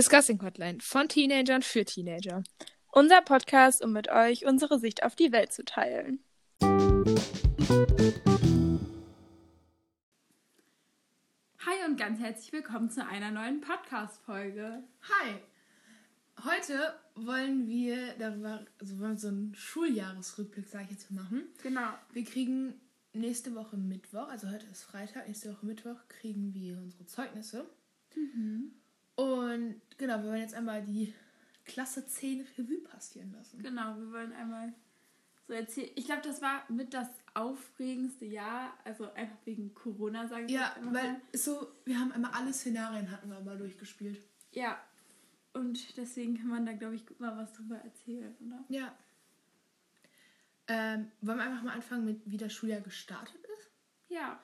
[0.00, 2.42] Discussing Hotline von Teenagern für Teenager.
[2.90, 6.24] Unser Podcast, um mit euch unsere Sicht auf die Welt zu teilen.
[11.58, 14.82] Hi und ganz herzlich willkommen zu einer neuen Podcast-Folge.
[15.02, 15.34] Hi!
[16.46, 21.42] Heute wollen wir darüber, also wollen wir so einen Schuljahresrückblick, sage ich jetzt mal, machen.
[21.62, 21.90] Genau.
[22.14, 22.80] Wir kriegen
[23.12, 27.68] nächste Woche Mittwoch, also heute ist Freitag, nächste Woche Mittwoch kriegen wir unsere Zeugnisse.
[29.20, 31.12] Und genau, wir wollen jetzt einmal die
[31.64, 33.62] Klasse 10 Revue passieren lassen.
[33.62, 34.72] Genau, wir wollen einmal
[35.46, 35.90] so erzählen.
[35.96, 40.68] Ich glaube, das war mit das aufregendste Jahr, also einfach wegen Corona, sage ich Ja,
[40.68, 41.20] jetzt einfach weil mal.
[41.34, 44.20] so, wir haben einmal alle Szenarien hatten wir mal durchgespielt.
[44.52, 44.80] Ja.
[45.52, 48.64] Und deswegen kann man da, glaube ich, gut mal was drüber erzählen, oder?
[48.68, 48.96] Ja.
[50.68, 53.70] Ähm, wollen wir einfach mal anfangen mit, wie das Schuljahr gestartet ist?
[54.08, 54.40] Ja,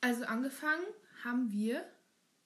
[0.00, 0.84] Also angefangen
[1.24, 1.84] haben wir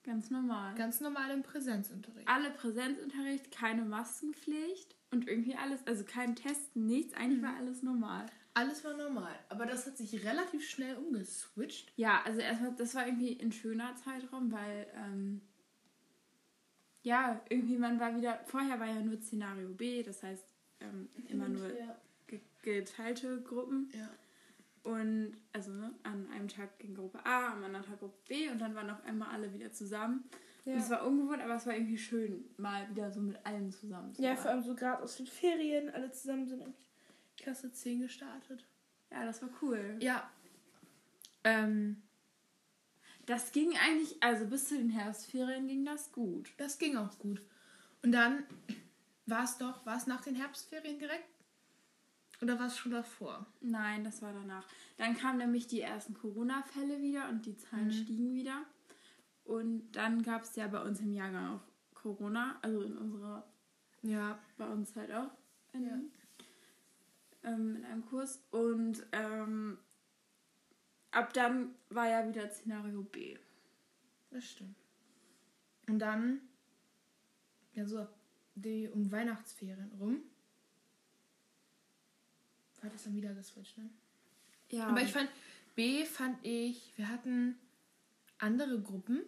[0.08, 0.74] ganz normal.
[0.74, 2.26] ganz normal im Präsenzunterricht.
[2.28, 7.14] Alle Präsenzunterricht, keine Maskenpflicht und irgendwie alles, also kein Testen, nichts.
[7.14, 8.26] Eigentlich war alles normal.
[8.54, 11.92] Alles war normal, aber das hat sich relativ schnell umgeswitcht.
[11.96, 15.42] Ja, also erstmal, das war irgendwie ein schöner Zeitraum, weil, ähm,
[17.02, 20.44] ja, irgendwie man war wieder, vorher war ja nur Szenario B, das heißt
[20.80, 21.96] ähm, immer nur Ja.
[22.26, 23.90] ge geteilte Gruppen.
[23.94, 24.08] ja.
[24.88, 28.58] Und also ne, an einem Tag ging Gruppe A, am anderen Tag Gruppe B und
[28.58, 30.24] dann waren auf einmal alle wieder zusammen.
[30.64, 34.14] Und es war ungewohnt, aber es war irgendwie schön, mal wieder so mit allen zusammen
[34.14, 36.62] zu Ja, vor allem so gerade aus den Ferien, alle zusammen sind.
[37.36, 38.66] Klasse 10 gestartet.
[39.10, 39.96] Ja, das war cool.
[40.00, 40.30] Ja.
[41.44, 42.02] Ähm,
[43.26, 46.52] Das ging eigentlich, also bis zu den Herbstferien ging das gut.
[46.56, 47.42] das ging auch gut.
[48.02, 48.44] Und dann
[49.26, 51.28] war es doch, war es nach den Herbstferien direkt?
[52.40, 53.46] Oder war es schon davor?
[53.60, 54.64] Nein, das war danach.
[54.96, 57.92] Dann kamen nämlich die ersten Corona-Fälle wieder und die Zahlen Mhm.
[57.92, 58.64] stiegen wieder.
[59.44, 61.62] Und dann gab es ja bei uns im Jahrgang auch
[61.94, 63.44] Corona, also in unserer,
[64.02, 64.38] Ja.
[64.56, 65.30] bei uns halt auch
[65.72, 65.98] in, Ja.
[67.44, 68.40] ähm, in einem Kurs.
[68.50, 69.78] Und ähm,
[71.10, 73.36] ab dann war ja wieder Szenario B.
[74.30, 74.76] Das stimmt.
[75.88, 76.40] Und dann,
[77.72, 78.14] ja, so ab
[78.54, 80.22] die um Weihnachtsferien rum,
[82.88, 83.90] war das dann wieder geswitcht, ne?
[84.70, 85.28] Ja, Aber ich fand,
[85.74, 87.56] B fand ich, wir hatten
[88.38, 89.20] andere Gruppen.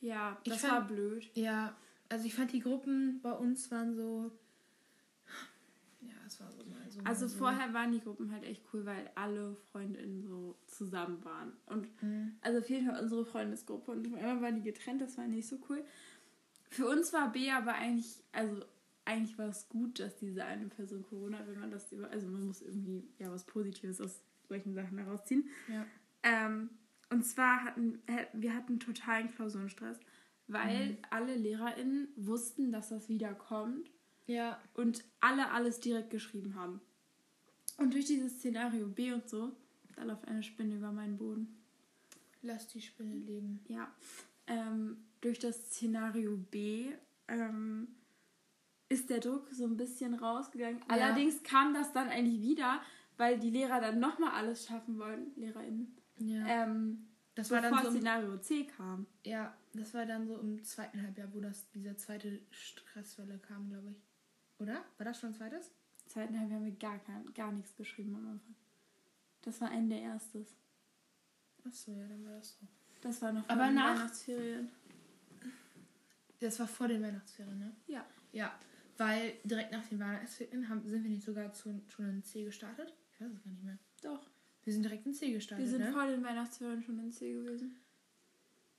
[0.00, 1.30] ja, ich das fand- war blöd.
[1.34, 1.76] Ja,
[2.08, 4.30] also ich fand die Gruppen bei uns waren so.
[6.00, 7.00] Ja, es war so mal so.
[7.04, 7.38] Also mal so.
[7.38, 11.52] vorher waren die Gruppen halt echt cool, weil alle Freundinnen so zusammen waren.
[11.66, 12.36] Und Mhm.
[12.42, 15.58] also auf jeden Fall unsere Freundesgruppe und einmal waren die getrennt, das war nicht so
[15.68, 15.84] cool.
[16.70, 18.64] Für uns war B aber eigentlich, also
[19.06, 22.26] eigentlich war es gut, dass diese eine Person Corona, hat, wenn man das über, also
[22.28, 25.48] man muss irgendwie ja was Positives aus solchen Sachen herausziehen.
[25.68, 25.86] Ja.
[26.22, 26.68] Ähm,
[27.10, 28.02] und zwar hatten
[28.34, 29.98] wir hatten totalen Klausurenstress,
[30.48, 30.98] weil Mhm.
[31.10, 33.90] alle LehrerInnen wussten, dass das wieder kommt
[34.26, 34.60] Ja.
[34.74, 36.80] und alle alles direkt geschrieben haben.
[37.78, 39.52] Und durch dieses Szenario B und so,
[39.94, 41.56] da läuft eine Spinne über meinen Boden.
[42.42, 43.60] Lass die Spinne leben.
[43.68, 43.92] Ja,
[44.46, 46.92] ähm, durch das Szenario B
[47.28, 47.88] ähm,
[48.88, 50.80] ist der Druck so ein bisschen rausgegangen.
[50.88, 52.80] Allerdings kam das dann eigentlich wieder,
[53.16, 56.46] weil die Lehrer dann nochmal alles schaffen wollen, LehrerInnen, Ja.
[56.46, 57.88] ähm, das war dann so.
[57.88, 59.06] Im, Szenario C kam.
[59.24, 63.90] ja, das war dann so im zweiten Halbjahr, wo das diese zweite Stresswelle kam, glaube
[63.90, 64.02] ich.
[64.58, 64.82] Oder?
[64.96, 65.70] War das schon ein zweites?
[66.06, 68.54] Zweiten Halbjahr haben wir gar, kein, gar nichts geschrieben am Anfang.
[69.42, 70.56] Das war Ende erstes.
[71.66, 72.66] Achso, ja, dann war das so.
[73.02, 74.70] Das war noch vor Aber den nach- Weihnachtsferien.
[76.40, 77.72] Das war vor den Weihnachtsferien, ne?
[77.86, 78.04] Ja.
[78.32, 78.58] Ja.
[78.98, 82.94] Weil direkt nach den Weihnachtsferien haben, sind wir nicht sogar zu, schon in C gestartet?
[83.12, 83.78] Ich weiß es gar nicht mehr.
[84.02, 84.28] Doch.
[84.64, 85.92] Wir sind direkt in C gestartet, Wir sind ne?
[85.92, 87.76] vor den Weihnachtsferien schon in C gewesen.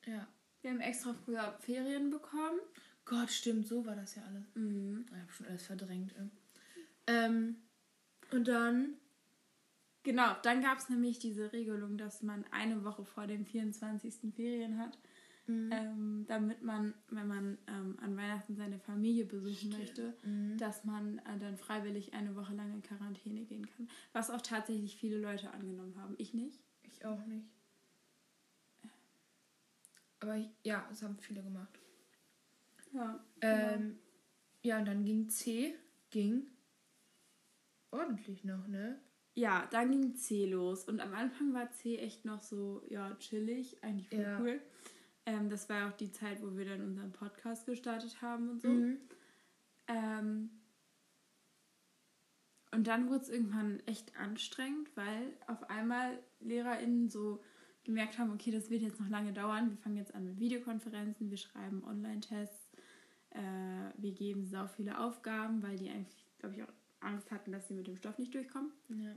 [0.06, 0.28] Ja.
[0.62, 2.60] Wir haben extra früher Ferien bekommen.
[3.06, 4.44] Gott, stimmt, so war das ja alles.
[4.56, 5.06] Mhm.
[5.08, 6.14] Ich habe schon alles verdrängt.
[7.08, 7.56] Ähm,
[8.32, 8.98] und dann,
[10.08, 14.34] Genau, dann gab es nämlich diese Regelung, dass man eine Woche vor dem 24.
[14.34, 14.98] Ferien hat,
[15.48, 15.72] Mhm.
[15.72, 20.58] ähm, damit man, wenn man ähm, an Weihnachten seine Familie besuchen möchte, Mhm.
[20.58, 23.90] dass man äh, dann freiwillig eine Woche lang in Quarantäne gehen kann.
[24.12, 26.16] Was auch tatsächlich viele Leute angenommen haben.
[26.18, 26.60] Ich nicht.
[26.84, 27.46] ich auch nicht.
[30.20, 31.80] Aber ich, ja, das haben viele gemacht.
[32.92, 33.24] Ja.
[33.42, 34.00] Ähm,
[34.64, 35.76] ja, und dann ging C,
[36.10, 36.48] ging
[37.92, 39.00] ordentlich noch, ne?
[39.36, 40.86] Ja, dann ging C los.
[40.86, 44.40] Und am Anfang war C echt noch so, ja, chillig, eigentlich voll Ja.
[44.40, 44.62] cool.
[45.28, 48.70] Ähm, das war auch die Zeit, wo wir dann unseren Podcast gestartet haben und so.
[48.70, 48.98] Mhm.
[49.88, 50.50] Ähm,
[52.72, 57.44] und dann wurde es irgendwann echt anstrengend, weil auf einmal LehrerInnen so
[57.84, 59.70] gemerkt haben, okay, das wird jetzt noch lange dauern.
[59.70, 62.72] Wir fangen jetzt an mit Videokonferenzen, wir schreiben Online-Tests.
[63.32, 63.40] äh,
[63.98, 67.74] wir geben sau viele Aufgaben, weil die eigentlich, glaube ich, auch Angst hatten, dass sie
[67.74, 68.72] mit dem Stoff nicht durchkommen.
[68.90, 69.16] Ja.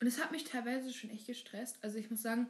[0.00, 1.82] Und es hat mich teilweise schon echt gestresst.
[1.82, 2.48] Also ich muss sagen,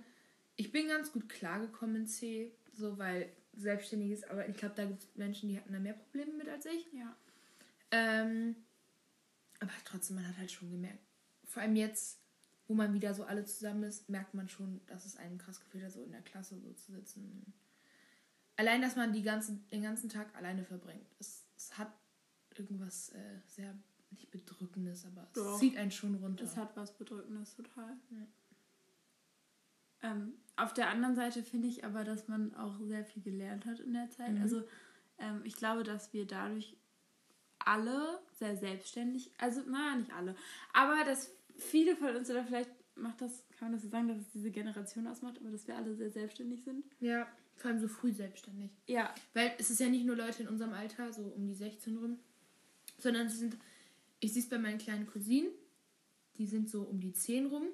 [0.56, 5.02] ich bin ganz gut klargekommen in C, so weil selbstständiges Arbeiten, ich glaube, da gibt
[5.02, 6.92] es Menschen, die hatten da mehr Probleme mit als ich.
[6.92, 7.16] Ja.
[7.90, 8.56] Ähm,
[9.60, 10.98] aber trotzdem, man hat halt schon gemerkt,
[11.44, 12.20] vor allem jetzt,
[12.66, 15.84] wo man wieder so alle zusammen ist, merkt man schon, dass es einem krass gefühlt
[15.84, 17.52] hat, so in der Klasse so zu sitzen.
[18.56, 21.06] Allein, dass man die ganze, den ganzen Tag alleine verbringt.
[21.18, 21.92] Es, es hat
[22.56, 23.76] irgendwas äh, sehr,
[24.10, 25.58] nicht bedrückendes, aber es Doch.
[25.58, 26.44] zieht einen schon runter.
[26.44, 27.96] Das hat was Bedrückendes, total.
[28.10, 28.26] Ja.
[30.04, 33.80] Ähm, auf der anderen Seite finde ich aber, dass man auch sehr viel gelernt hat
[33.80, 34.34] in der Zeit.
[34.34, 34.42] Mhm.
[34.42, 34.62] Also
[35.18, 36.76] ähm, ich glaube, dass wir dadurch
[37.58, 40.36] alle sehr selbstständig, also na, nicht alle,
[40.72, 44.18] aber dass viele von uns oder vielleicht macht das, kann man das so sagen, dass
[44.18, 46.84] es diese Generation ausmacht, aber dass wir alle sehr selbstständig sind.
[47.00, 48.70] ja, vor allem so früh selbstständig.
[48.86, 51.96] Ja, Weil es ist ja nicht nur Leute in unserem Alter, so um die 16
[51.96, 52.18] rum,
[52.98, 53.56] sondern es sind,
[54.20, 55.50] ich sehe es bei meinen kleinen Cousinen,
[56.36, 57.68] die sind so um die 10 rum.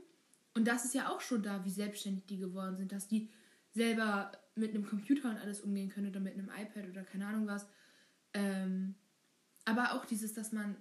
[0.54, 3.30] Und das ist ja auch schon da, wie selbstständig die geworden sind, dass die
[3.72, 7.46] selber mit einem Computer und alles umgehen können oder mit einem iPad oder keine Ahnung
[7.46, 7.66] was.
[8.34, 8.94] Ähm,
[9.64, 10.76] aber auch dieses, dass man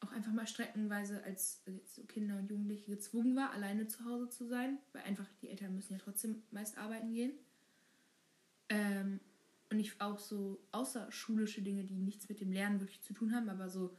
[0.00, 4.28] auch einfach mal streckenweise als jetzt so Kinder und Jugendliche gezwungen war, alleine zu Hause
[4.28, 7.32] zu sein, weil einfach die Eltern müssen ja trotzdem meist arbeiten gehen.
[8.68, 9.20] Ähm,
[9.70, 13.48] und ich auch so außerschulische Dinge, die nichts mit dem Lernen wirklich zu tun haben,
[13.48, 13.96] aber so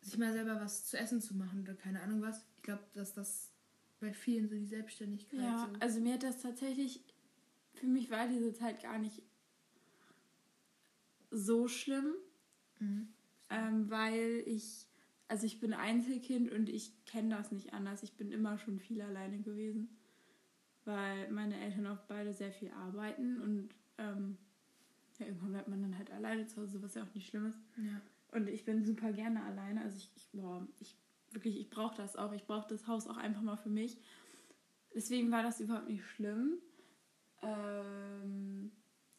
[0.00, 2.44] sich mal selber was zu essen zu machen oder keine Ahnung was.
[2.56, 3.50] Ich glaube, dass das
[4.00, 5.80] bei vielen so die Selbstständigkeit ja, so.
[5.80, 7.02] also mir hat das tatsächlich,
[7.74, 9.22] für mich war diese Zeit gar nicht
[11.30, 12.14] so schlimm.
[12.80, 13.08] Mhm.
[13.50, 14.86] Ähm, weil ich,
[15.26, 18.02] also ich bin Einzelkind und ich kenne das nicht anders.
[18.02, 19.88] Ich bin immer schon viel alleine gewesen,
[20.84, 24.36] weil meine Eltern auch beide sehr viel arbeiten und ähm,
[25.18, 27.58] ja, irgendwann bleibt man dann halt alleine zu Hause, was ja auch nicht schlimm ist.
[27.76, 28.00] Ja.
[28.30, 29.82] Und ich bin super gerne alleine.
[29.82, 30.94] Also ich, ich boah, ich
[31.32, 32.32] wirklich, ich brauche das auch.
[32.32, 33.98] Ich brauche das Haus auch einfach mal für mich.
[34.94, 36.58] Deswegen war das überhaupt nicht schlimm.
[37.42, 38.72] Ähm,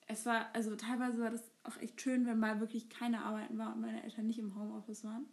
[0.07, 3.73] es war, also teilweise war das auch echt schön, wenn mal wirklich keine Arbeiten war
[3.75, 5.25] und meine Eltern nicht im Homeoffice waren.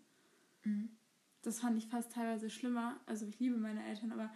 [0.65, 0.91] Mhm.
[1.43, 3.01] Das fand ich fast teilweise schlimmer.
[3.07, 4.31] Also ich liebe meine Eltern, aber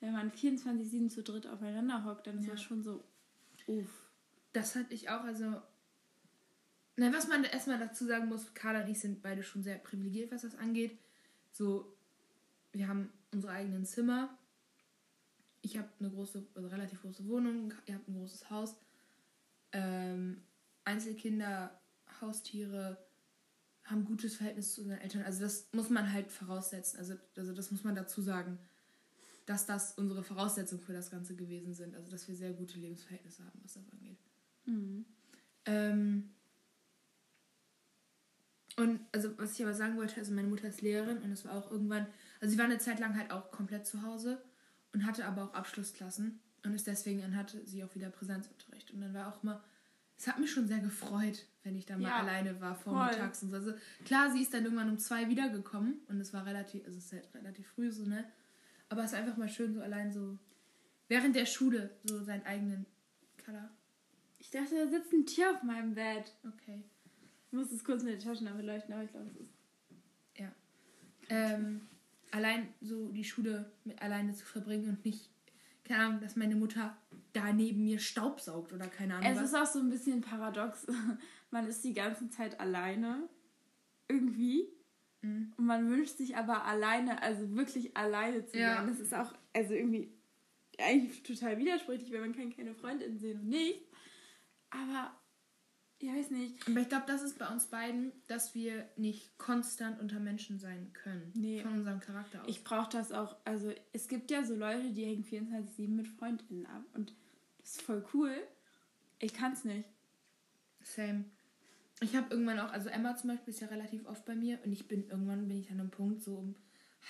[0.00, 2.52] wenn man 24-7 zu dritt aufeinander hockt, dann ist Ja.
[2.52, 3.04] das schon so,
[3.66, 4.10] uff.
[4.52, 5.60] Das hatte ich auch, also.
[6.96, 10.30] Na, was man erstmal dazu sagen muss, Carla und ich sind beide schon sehr privilegiert,
[10.30, 10.98] was das angeht.
[11.54, 11.96] So,
[12.72, 14.36] wir haben unsere eigenen Zimmer.
[15.62, 18.74] Ich habe eine große, also relativ große Wohnung, ihr habt ein großes Haus.
[19.70, 20.42] Ähm,
[20.84, 21.80] Einzelkinder,
[22.20, 22.98] Haustiere
[23.84, 25.22] haben ein gutes Verhältnis zu unseren Eltern.
[25.22, 26.98] Also das muss man halt voraussetzen.
[26.98, 28.58] Also, also das muss man dazu sagen,
[29.46, 31.94] dass das unsere Voraussetzungen für das Ganze gewesen sind.
[31.94, 34.18] Also dass wir sehr gute Lebensverhältnisse haben, was das angeht.
[34.64, 35.04] Mhm.
[35.66, 36.34] Ähm
[38.76, 41.52] und also was ich aber sagen wollte, also meine Mutter ist Lehrerin und es war
[41.52, 42.06] auch irgendwann,
[42.40, 44.42] also sie war eine Zeit lang halt auch komplett zu Hause
[44.92, 49.00] und hatte aber auch Abschlussklassen und ist deswegen dann hatte sie auch wieder Präsenzunterricht und
[49.00, 49.62] dann war auch mal,
[50.16, 53.50] es hat mich schon sehr gefreut, wenn ich da mal Ja, alleine war vormittags und
[53.50, 53.56] so.
[53.56, 53.74] Also
[54.04, 57.12] klar, sie ist dann irgendwann um zwei wiedergekommen und es war relativ, also es ist
[57.12, 58.24] halt relativ früh so, ne?
[58.88, 60.38] Aber es ist einfach mal schön so allein so
[61.08, 62.86] während der Schule so seinen eigenen
[63.44, 63.70] Color.
[64.38, 66.32] Ich dachte, da sitzt ein Tier auf meinem Bett.
[66.44, 66.84] Okay.
[67.54, 69.54] Ich muss es kurz mit der Taschenlampe leuchten, aber ich glaube, es ist.
[71.28, 71.82] ähm,
[72.32, 75.30] allein so die Schule mit alleine zu verbringen und nicht,
[75.84, 76.96] keine Ahnung, dass meine Mutter
[77.32, 79.44] da neben mir Staub saugt oder keine Ahnung Es was.
[79.50, 80.84] ist auch so ein bisschen paradox.
[81.52, 83.28] Man ist die ganze Zeit alleine.
[84.08, 84.68] Irgendwie.
[85.22, 85.52] Mhm.
[85.56, 88.78] Und man wünscht sich aber alleine, also wirklich alleine zu Ja.
[88.78, 88.88] sein.
[88.88, 90.12] Das ist auch, also irgendwie
[90.78, 93.88] eigentlich total widersprüchlich, weil man kann keine Freundin sehen und nichts.
[94.70, 95.14] Aber,
[96.04, 96.68] ich weiß nicht.
[96.68, 100.92] Aber ich glaube, das ist bei uns beiden, dass wir nicht konstant unter Menschen sein
[100.92, 101.32] können.
[101.34, 101.62] Nee.
[101.62, 102.48] Von unserem Charakter aus.
[102.48, 106.66] Ich brauche das auch, also es gibt ja so Leute, die hängen 24-7 mit FreundInnen
[106.66, 106.84] ab.
[106.94, 107.14] Und
[107.58, 108.36] das ist voll cool.
[109.18, 109.88] Ich kann's nicht.
[110.82, 111.24] Same.
[112.00, 114.72] Ich habe irgendwann auch, also Emma zum Beispiel ist ja relativ oft bei mir und
[114.72, 116.54] ich bin irgendwann bin ich an einem Punkt so um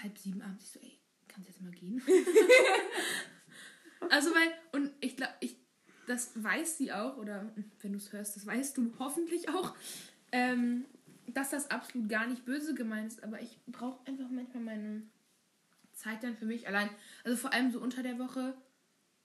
[0.03, 2.01] halb sieben abends ich so, ey, kannst jetzt mal gehen?
[4.11, 5.54] also weil, und ich glaube, ich,
[6.07, 9.75] das weiß sie auch, oder wenn du es hörst, das weißt du hoffentlich auch,
[10.33, 10.85] ähm,
[11.27, 15.03] dass das absolut gar nicht böse gemeint ist, aber ich brauche einfach manchmal meine
[15.93, 16.91] Zeit dann für mich allein.
[17.25, 18.55] Also vor allem so unter der Woche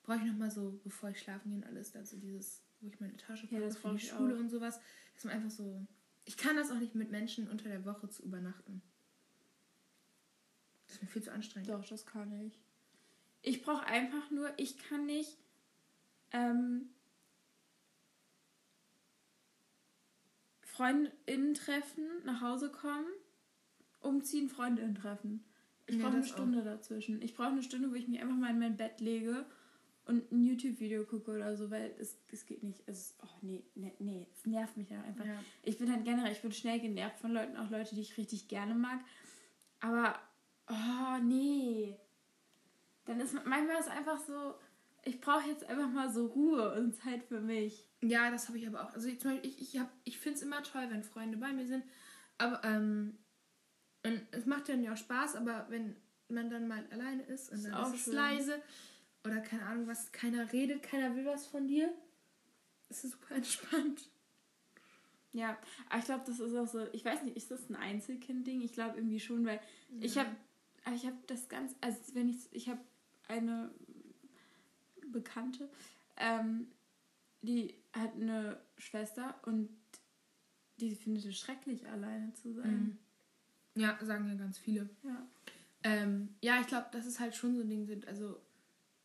[0.03, 2.99] brauche ich nochmal so, bevor ich schlafen gehe und alles, dann so dieses, wo ich
[2.99, 4.39] meine Tasche Ja, packe das für die Schule auch.
[4.39, 4.79] und sowas,
[5.15, 5.85] dass man einfach so.
[6.25, 8.81] Ich kann das auch nicht mit Menschen unter der Woche zu übernachten.
[10.85, 11.69] Das ist mir viel zu anstrengend.
[11.69, 12.59] Doch, das kann ich.
[13.41, 15.37] Ich brauche einfach nur, ich kann nicht.
[16.31, 16.89] Ähm,
[20.61, 23.07] FreundInnen treffen, nach Hause kommen,
[23.99, 25.43] umziehen, FreundInnen treffen.
[25.87, 26.35] Ich Ja, brauche eine das auch.
[26.35, 27.21] Stunde dazwischen.
[27.21, 29.45] Ich brauche eine Stunde, wo ich mich einfach mal in mein Bett lege
[30.05, 32.81] und ein YouTube-Video gucke oder so, weil es, es geht nicht.
[32.85, 35.25] Es, oh nee, nee, nee, es nervt mich dann einfach.
[35.25, 35.43] Ja.
[35.63, 38.47] Ich bin halt generell, ich bin schnell genervt von Leuten, auch Leute, die ich richtig
[38.47, 38.99] gerne mag.
[39.81, 40.19] Aber,
[40.67, 41.97] oh nee.
[43.05, 44.55] Dann ist manchmal ist es einfach so,
[45.09, 47.87] ich brauche jetzt einfach mal so Ruhe und Zeit für mich.
[48.01, 48.93] Ja, das habe ich aber auch.
[48.93, 51.51] Also ich, zum Beispiel, ich, ich, hab- ich finde es immer toll, wenn Freunde bei
[51.51, 51.83] mir sind.
[52.37, 53.17] Aber ähm,
[54.05, 55.95] und es macht dann ja auch Spaß, aber wenn
[56.29, 58.13] man dann mal alleine ist und Ist dann auch ist es schön.
[58.13, 58.61] leise
[59.25, 61.91] oder keine Ahnung was, keiner redet, keiner will was von dir,
[62.89, 64.09] ist es super entspannt.
[65.31, 65.57] Ja,
[65.89, 68.61] aber ich glaube, das ist auch so, ich weiß nicht, ist das ein Einzelkind-Ding?
[68.61, 69.59] Ich glaube irgendwie schon, weil
[69.99, 70.29] ich habe
[70.95, 72.79] ich habe das ganz, also wenn ich, ich habe
[73.27, 73.69] eine
[75.11, 75.69] Bekannte,
[76.17, 76.67] ähm,
[77.41, 79.69] die hat eine Schwester und
[80.79, 82.97] die findet es schrecklich, alleine zu sein.
[83.75, 83.81] Mhm.
[83.81, 84.89] Ja, sagen ja ganz viele.
[85.03, 85.27] Ja.
[85.83, 88.07] Ähm, ja, ich glaube, das ist halt schon so ein Ding sind.
[88.07, 88.39] Also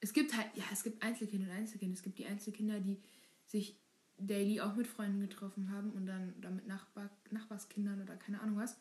[0.00, 1.94] es gibt halt, ja, es gibt Einzelkinder und Einzelkinder.
[1.94, 2.98] Es gibt die Einzelkinder, die
[3.46, 3.76] sich
[4.18, 8.56] daily auch mit Freunden getroffen haben und dann oder mit Nachbar, Nachbarskindern oder keine Ahnung
[8.56, 8.76] was.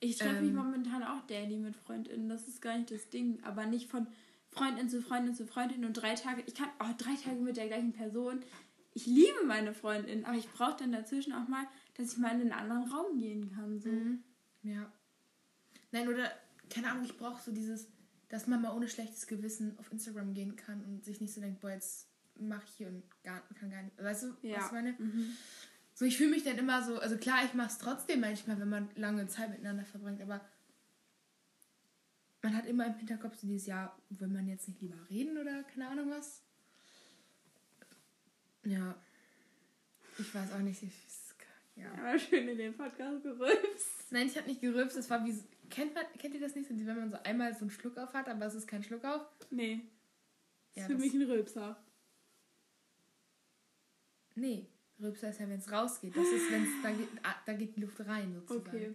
[0.00, 0.56] Ich treffe mich Ähm.
[0.56, 4.06] momentan auch daily mit FreundInnen, das ist gar nicht das Ding, aber nicht von
[4.56, 7.66] Freundin zu Freundin zu Freundin und drei Tage, ich kann auch drei Tage mit der
[7.68, 8.40] gleichen Person.
[8.94, 12.40] Ich liebe meine Freundin, aber ich brauche dann dazwischen auch mal, dass ich mal in
[12.40, 13.78] einen anderen Raum gehen kann.
[13.78, 13.90] So.
[14.62, 14.90] Ja.
[15.92, 16.30] Nein, oder,
[16.70, 17.88] keine Ahnung, ich brauche so dieses,
[18.28, 21.60] dass man mal ohne schlechtes Gewissen auf Instagram gehen kann und sich nicht so denkt,
[21.60, 24.02] boah, jetzt mache ich hier und gar, kann gar nicht.
[24.02, 24.56] Weißt du, Ja.
[24.56, 24.92] was ich meine?
[24.98, 25.36] Mhm.
[25.94, 28.68] So, ich fühle mich dann immer so, also klar, ich mache es trotzdem manchmal, wenn
[28.68, 30.40] man lange Zeit miteinander verbringt, aber
[32.42, 35.62] man hat immer im Hinterkopf so dieses Jahr, will man jetzt nicht lieber reden oder
[35.64, 36.42] keine Ahnung was?
[38.64, 38.94] Ja.
[40.18, 40.82] Ich weiß auch nicht.
[40.82, 40.92] Ich,
[41.76, 41.92] ja.
[41.92, 44.10] Aber schön in den Podcast gerülpst.
[44.10, 45.34] Nein, ich habe nicht gerülpst, es war wie.
[45.68, 48.28] Kennt, man, kennt ihr das nicht, wenn man so einmal so einen Schluck auf hat,
[48.28, 49.22] aber es ist kein Schluck auf?
[49.50, 49.82] Nee.
[50.74, 51.84] Das Ja, ist für das- mich ein Rülpser.
[54.36, 54.66] Nee.
[55.00, 56.16] Rülpser ist ja, wenn es rausgeht.
[56.16, 58.66] Das ist, wenn es, da geht, ah, da geht die Luft rein sozusagen.
[58.68, 58.94] Okay.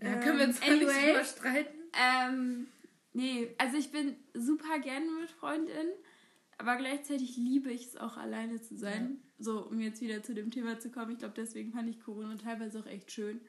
[0.00, 1.06] Da können wir uns Ähm, ähm, nicht anyway.
[1.12, 1.78] drüber streiten.
[2.00, 2.66] Ähm,
[3.12, 5.92] nee, also ich bin super gerne mit FreundInnen,
[6.58, 9.18] aber gleichzeitig liebe ich es auch alleine zu sein.
[9.38, 11.12] So, um jetzt wieder zu dem Thema zu kommen.
[11.12, 13.40] Ich glaube, deswegen fand ich Corona teilweise auch echt schön.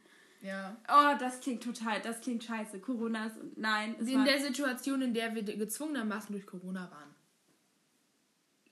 [0.42, 0.76] Ja.
[0.88, 2.80] Oh, das klingt total, das klingt scheiße.
[2.80, 7.10] Corona ist, nein, In der Situation, in der wir gezwungenermaßen durch Corona waren.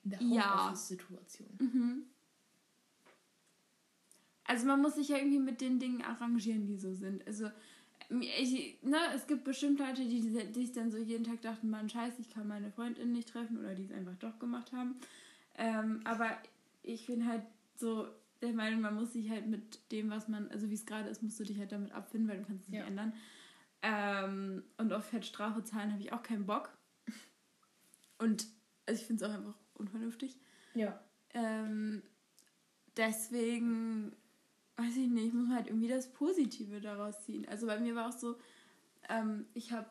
[0.04, 0.58] In der Ja.
[0.64, 1.48] Homeoffice-Situation.
[1.58, 2.02] Mhm.
[4.44, 7.26] Also man muss sich ja irgendwie mit den Dingen arrangieren, die so sind.
[7.26, 7.50] Also
[8.20, 11.88] ich, ne, es gibt bestimmt Leute, die, die sich dann so jeden Tag dachten, man
[11.88, 14.96] scheiße, ich kann meine Freundin nicht treffen oder die es einfach doch gemacht haben.
[15.56, 16.30] Ähm, aber
[16.82, 17.42] ich bin halt
[17.76, 18.06] so
[18.42, 21.22] der Meinung, man muss sich halt mit dem, was man, also wie es gerade ist,
[21.22, 22.86] musst du dich halt damit abfinden, weil du kannst es nicht Ja.
[22.86, 23.12] ändern.
[23.82, 26.70] Ähm, und auf Fettstrafe zahlen habe ich auch keinen Bock.
[28.18, 28.46] Und
[28.86, 30.36] also ich finde es auch einfach unvernünftig.
[30.74, 31.00] Ja.
[31.32, 32.02] Ähm,
[32.96, 34.14] deswegen,
[34.76, 37.46] weiß ich nicht, muss man halt irgendwie das Positive daraus ziehen.
[37.48, 38.36] Also bei mir war auch so,
[39.08, 39.88] ähm, ich habe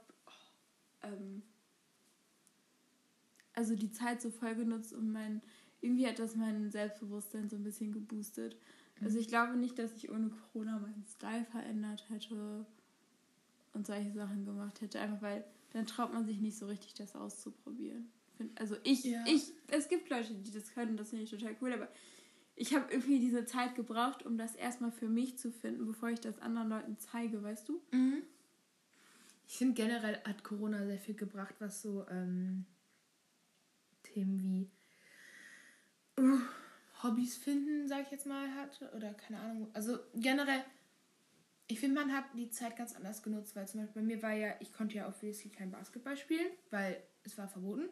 [1.04, 1.42] ähm,
[3.54, 5.42] also die Zeit so voll genutzt, um mein,
[5.82, 8.58] irgendwie hat das mein Selbstbewusstsein so ein bisschen geboostet.
[9.02, 12.66] Also ich glaube nicht, dass ich ohne Corona meinen Style verändert hätte
[13.74, 17.16] und solche Sachen gemacht hätte, einfach weil dann traut man sich nicht so richtig, das
[17.16, 18.10] auszuprobieren.
[18.56, 19.24] Also ich, Ja.
[19.28, 21.88] ich, es gibt Leute, die das können, das finde ich total cool, aber
[22.56, 26.20] ich habe irgendwie diese Zeit gebraucht, um das erstmal für mich zu finden, bevor ich
[26.20, 27.82] das anderen Leuten zeige, weißt du?
[27.92, 28.24] Mhm.
[29.48, 32.66] Ich finde generell hat Corona sehr viel gebracht, was so ähm,
[34.04, 34.72] Themen wie
[36.22, 36.40] uh,
[37.04, 38.82] Hobbys finden, sag ich jetzt mal, hat.
[38.96, 39.70] Oder keine Ahnung.
[39.74, 40.64] Also generell,
[41.68, 44.34] ich finde, man hat die Zeit ganz anders genutzt, weil zum Beispiel bei mir war
[44.34, 47.90] ja, ich konnte ja obviously kein Basketball spielen, weil es war verboten.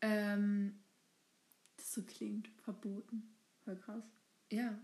[0.00, 0.82] Ähm,
[1.76, 3.33] Das so klingt, verboten.
[3.64, 4.04] Voll krass.
[4.50, 4.78] ja,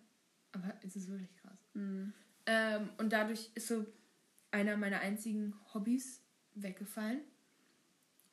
[0.53, 1.59] aber es ist wirklich krass.
[1.75, 2.13] Mhm.
[2.47, 3.87] Ähm, und dadurch ist so
[4.51, 6.21] einer meiner einzigen Hobbys
[6.55, 7.21] weggefallen.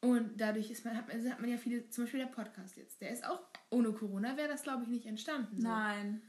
[0.01, 3.01] Und dadurch ist man, hat, man, hat man ja viele, zum Beispiel der Podcast jetzt.
[3.01, 5.59] Der ist auch, ohne Corona wäre das, glaube ich, nicht entstanden.
[5.61, 5.67] So.
[5.67, 6.21] Nein.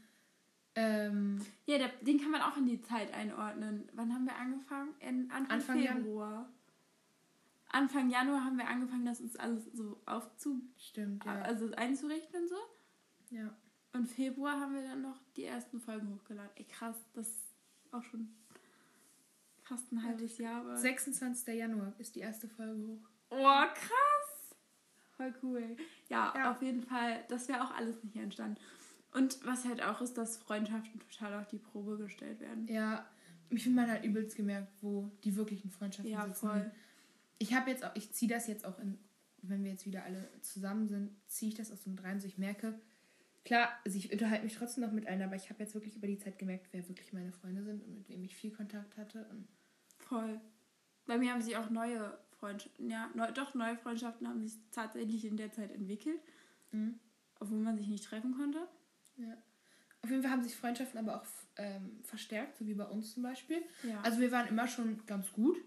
[0.75, 3.89] Ähm, Ja, der, den kann man auch in die Zeit einordnen.
[3.93, 4.93] Wann haben wir angefangen?
[4.99, 6.49] In Anfang, Anfang Jan- Februar.
[7.71, 10.61] Anfang Januar haben wir angefangen, das uns alles so aufzu...
[10.77, 11.41] stimmt, ja.
[11.43, 12.55] Also einzurichten und so.
[13.29, 13.55] ja.
[13.93, 16.51] Und Februar haben wir dann noch die ersten Folgen hochgeladen.
[16.55, 17.53] Ey, krass, das ist
[17.91, 18.29] auch schon
[19.63, 20.61] fast ein halbes Jahr.
[20.61, 21.55] Aber 26.
[21.55, 23.09] Januar ist die erste Folge hoch.
[23.31, 24.55] oh, krass!
[25.17, 25.75] Voll cool.
[26.07, 26.51] Ja, Ja.
[26.51, 28.59] auf jeden Fall, das wäre auch alles nicht entstanden.
[29.11, 32.67] Und was halt auch ist, dass Freundschaften total auf die Probe gestellt werden.
[32.67, 33.09] Ja,
[33.49, 36.47] ich finde man halt übelst gemerkt, wo die wirklichen Freundschaften Ja, sitzen.
[36.47, 36.71] voll.
[37.39, 38.99] Ich habe jetzt auch, ich ziehe das jetzt auch in,
[39.41, 42.37] wenn wir jetzt wieder alle zusammen sind, ziehe ich das aus dem rein, so ich
[42.37, 42.79] merke,
[43.45, 46.07] klar, also ich unterhalte mich trotzdem noch mit allen, aber ich habe jetzt wirklich über
[46.07, 49.25] die Zeit gemerkt, wer wirklich meine Freunde sind und mit wem ich viel Kontakt hatte.
[49.29, 49.47] Und
[49.99, 50.39] Voll.
[51.05, 55.25] Bei mir haben sich auch neue Freundschaften, ja, neu, doch neue Freundschaften haben sich tatsächlich
[55.25, 56.19] in der Zeit entwickelt,
[56.71, 56.99] Mhm.
[57.39, 58.59] obwohl man sich nicht treffen konnte.
[59.17, 59.37] ja.
[60.01, 61.25] Auf jeden Fall haben sich Freundschaften aber auch
[61.57, 63.61] ähm, verstärkt, so wie bei uns zum Beispiel.
[63.83, 63.99] Ja.
[64.01, 65.57] Also wir waren immer schon ganz gut.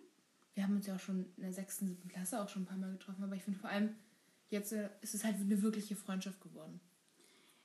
[0.54, 2.78] Wir haben uns ja auch schon in der sechsten, siebten Klasse auch schon ein paar
[2.78, 3.94] Mal getroffen, aber ich finde vor allem,
[4.48, 6.80] jetzt äh, ist es halt eine wirkliche Freundschaft geworden.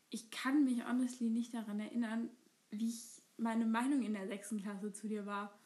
[0.10, 2.30] Ich kann mich honestly nicht daran erinnern,
[2.72, 5.58] wie ich meine Meinung in der sechsten Klasse zu dir war.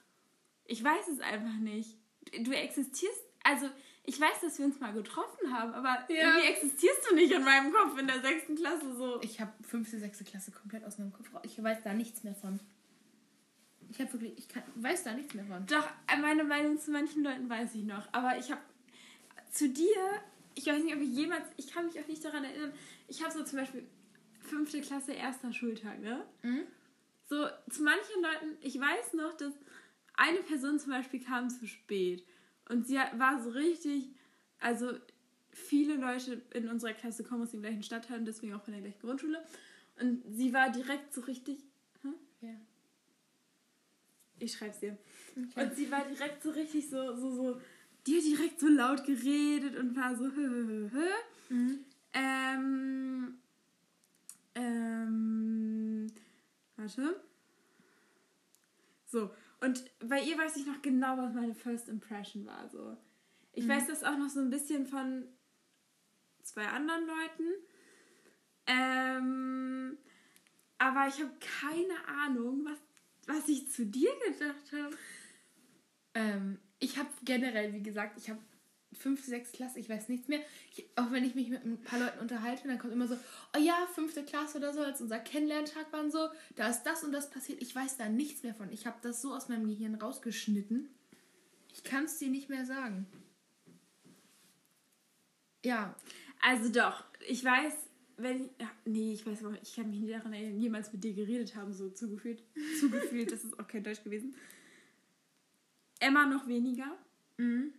[0.66, 1.98] Ich weiß es einfach nicht.
[2.44, 3.70] Du existierst, also
[4.04, 6.28] ich weiß, dass wir uns mal getroffen haben, aber Ja.
[6.38, 9.22] irgendwie existierst du nicht in meinem Kopf in der sechsten Klasse so.
[9.22, 11.42] Ich habe fünfte, sechste Klasse komplett aus meinem Kopf raus.
[11.46, 12.60] Ich weiß da nichts mehr von.
[13.90, 15.66] Ich habe wirklich, ich kann, weiß da nichts mehr von.
[15.68, 15.88] Doch,
[16.22, 18.08] meine Meinung zu manchen Leuten weiß ich noch.
[18.14, 18.62] Aber ich habe
[19.52, 19.98] zu dir,
[20.56, 22.74] ich weiß nicht, ob ich jemals, ich kann mich auch nicht daran erinnern,
[23.08, 23.86] ich habe so zum Beispiel
[24.52, 26.24] fünfte Klasse, erster Schultag, ne?
[26.44, 26.64] Mhm.
[27.30, 29.54] So, zu manchen Leuten, ich weiß noch, dass
[30.16, 32.24] eine Person zum Beispiel kam zu spät.
[32.70, 34.10] Und sie war so richtig,
[34.60, 34.92] also
[35.52, 38.82] viele Leute in unserer Klasse kommen aus dem gleichen Stadtteil und deswegen auch von der
[38.82, 39.42] gleichen Grundschule.
[40.00, 41.58] Und sie war direkt so richtig,
[42.42, 42.56] Ja.
[44.40, 44.98] ich schreib's dir.
[45.32, 45.64] Okay.
[45.64, 47.62] Und sie war direkt so richtig so, so, so,
[48.08, 51.08] die hat direkt so laut geredet und war so, hö, hö, hö, hö.
[51.56, 51.80] Mhm.
[52.14, 53.41] Ähm,
[54.56, 56.08] ähm,
[56.76, 57.22] warte.
[59.06, 59.30] So,
[59.60, 62.70] und bei ihr weiß ich noch genau, was meine First Impression war.
[62.70, 62.98] So.
[63.54, 65.28] Ich weiß das auch noch so ein bisschen von
[66.44, 67.44] zwei anderen Leuten.
[68.68, 69.98] Ähm,
[70.78, 71.32] aber ich habe
[71.62, 72.78] keine Ahnung, was,
[73.28, 74.98] was ich zu dir gedacht habe.
[76.14, 78.42] Ähm, ich habe generell, wie gesagt, ich habe
[78.94, 80.40] fünfte, sechste Klasse, ich weiß nichts mehr.
[80.76, 83.18] Ich, auch wenn ich mich mit ein paar Leuten unterhalte, dann kommt immer so,
[83.56, 87.04] oh ja, fünfte Klasse oder so, als unser Kennenlerntag war und so, da ist das
[87.04, 87.62] und das passiert.
[87.62, 88.72] Ich weiß da nichts mehr von.
[88.72, 90.90] Ich habe das so aus meinem Gehirn rausgeschnitten.
[91.74, 93.08] Ich kann es dir nicht mehr sagen.
[95.64, 95.96] Ja,
[96.42, 97.74] Also doch, ich weiß,
[98.18, 98.50] wenn ich.
[98.60, 101.56] Ja, nee, ich weiß aber, ich kann mich nicht daran erinnern, jemals mit dir geredet
[101.56, 102.44] haben, so zugefühlt.
[102.80, 104.36] Zugefühlt, das ist auch kein Deutsch gewesen.
[106.00, 106.98] Emma noch weniger.
[107.38, 107.74] Mhm.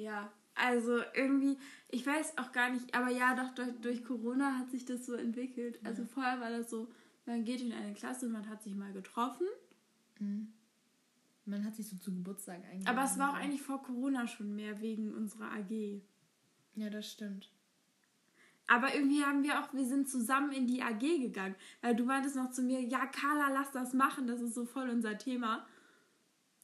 [0.00, 1.58] Ja, also irgendwie,
[1.88, 5.14] ich weiß auch gar nicht, aber ja, doch durch, durch Corona hat sich das so
[5.14, 5.78] entwickelt.
[5.84, 6.88] Also vorher war das so,
[7.26, 9.46] man geht in eine Klasse und man hat sich mal getroffen.
[11.44, 12.86] man hat sich so zu Geburtstag eingeladen.
[12.86, 16.02] Aber es war auch eigentlich vor Corona schon mehr wegen unserer AG.
[16.76, 17.50] Ja, das stimmt.
[18.66, 21.56] Aber irgendwie haben wir auch, wir sind zusammen in die AG gegangen.
[21.82, 24.88] Weil du meintest noch zu mir, ja, Carla, lass das machen, das ist so voll
[24.88, 25.66] unser Thema.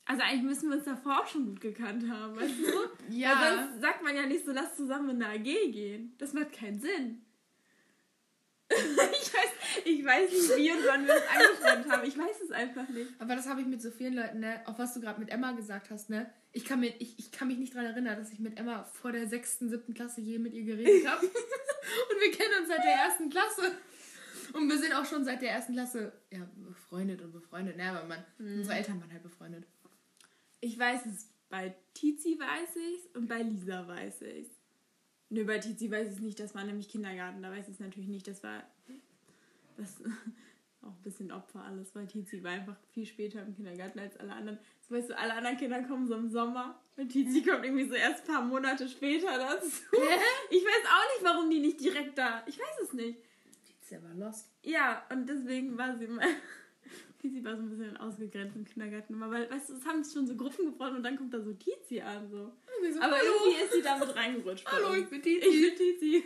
[0.06, 3.12] Also eigentlich müssen wir uns davor auch schon gut gekannt haben, weißt du?
[3.14, 3.40] Ja.
[3.40, 6.14] Weil sonst sagt man ja nicht so, lass zusammen in eine AG gehen.
[6.18, 7.22] Das macht keinen Sinn.
[8.70, 12.08] ich, weiß, ich weiß nicht, wie und wann wir uns angefreundet haben.
[12.08, 13.12] Ich weiß es einfach nicht.
[13.20, 14.60] Aber das habe ich mit so vielen Leuten, ne?
[14.66, 16.28] Auch was du gerade mit Emma gesagt hast, ne?
[16.52, 19.12] Ich kann, mir, ich, ich kann mich nicht daran erinnern, dass ich mit Emma vor
[19.12, 21.26] der sechsten, siebten Klasse je mit ihr geredet habe.
[21.26, 23.72] und wir kennen uns seit der ersten Klasse.
[24.52, 27.76] Und wir sind auch schon seit der ersten Klasse ja, befreundet und befreundet.
[27.76, 29.64] Ne, aber man, unsere Eltern waren halt befreundet.
[30.60, 31.32] Ich weiß es.
[31.48, 34.50] Bei Tizi weiß ich's und bei Lisa weiß ich's.
[35.28, 37.42] Nö, bei Tizi weiß ich nicht, das war nämlich Kindergarten.
[37.42, 38.26] Da weiß ich es natürlich nicht.
[38.26, 38.62] Das war
[39.76, 40.00] das
[40.82, 44.32] auch ein bisschen Opfer alles, weil Tizi war einfach viel später im Kindergarten als alle
[44.32, 44.58] anderen.
[44.88, 47.94] So, weißt du, alle anderen Kinder kommen so im Sommer und Tizi kommt irgendwie so
[47.94, 49.68] erst ein paar Monate später dazu.
[50.50, 52.42] Ich weiß auch nicht, warum die nicht direkt da.
[52.46, 53.18] Ich weiß es nicht.
[53.82, 54.50] Ist aber lost.
[54.62, 56.26] Ja, und deswegen war sie mal.
[57.26, 60.12] Tizi war so ein bisschen ausgegrenzt im Kindergarten immer, weil, weißt du, es haben sich
[60.12, 62.30] schon so Gruppen gebrochen und dann kommt da so Tizi an.
[62.30, 62.52] So.
[62.92, 63.28] so, Aber hallo.
[63.44, 64.66] irgendwie ist sie damit reingerutscht.
[64.70, 65.46] Hallo, ich bin Tizi.
[65.46, 66.24] Ich bin Tizi.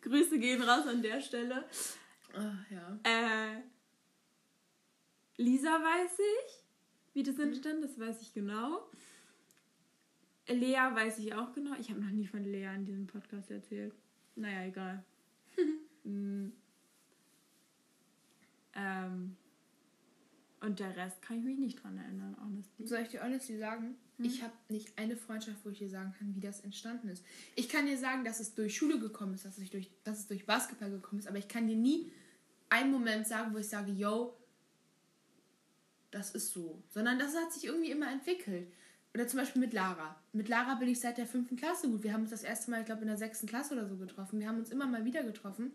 [0.00, 1.64] Grüße gehen raus an der Stelle.
[2.34, 2.98] Ah, ja.
[3.02, 3.60] Äh,
[5.36, 6.64] Lisa weiß ich,
[7.14, 8.88] wie das entstand, das weiß ich genau.
[10.48, 11.74] Lea weiß ich auch genau.
[11.78, 13.94] Ich habe noch nie von Lea in diesem Podcast erzählt.
[14.36, 15.04] Naja, egal.
[16.04, 16.50] Mm.
[18.74, 19.36] Ähm,
[20.60, 22.86] und der Rest kann ich mich nicht dran erinnern, honestly.
[22.86, 26.36] Soll ich dir honestly sagen, ich habe nicht eine Freundschaft, wo ich dir sagen kann,
[26.36, 27.24] wie das entstanden ist.
[27.56, 30.28] Ich kann dir sagen, dass es durch Schule gekommen ist, dass es durch, dass es
[30.28, 32.12] durch Basketball gekommen ist, aber ich kann dir nie
[32.68, 34.36] einen Moment sagen, wo ich sage, yo,
[36.12, 36.82] das ist so.
[36.90, 38.72] Sondern das hat sich irgendwie immer entwickelt.
[39.14, 40.16] oder zum Beispiel mit Lara.
[40.32, 42.04] Mit Lara bin ich seit der fünften Klasse gut.
[42.04, 44.38] Wir haben uns das erste Mal, ich glaube, in der sechsten Klasse oder so getroffen.
[44.38, 45.72] Wir haben uns immer mal wieder getroffen.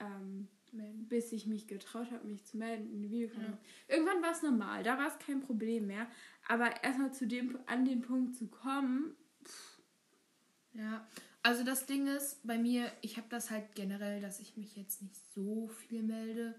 [0.00, 3.58] Ähm, bis ich mich getraut habe, mich zu melden in die Videokonferenz.
[3.88, 3.96] Ja.
[3.96, 6.06] Irgendwann war es normal, da war es kein Problem mehr.
[6.48, 9.16] Aber erstmal zu dem, an den Punkt zu kommen.
[9.44, 9.80] Pff.
[10.74, 11.06] Ja,
[11.42, 15.02] also das Ding ist, bei mir, ich habe das halt generell, dass ich mich jetzt
[15.02, 16.54] nicht so viel melde.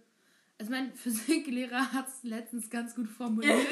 [0.58, 3.68] Also mein Physiklehrer hat es letztens ganz gut formuliert.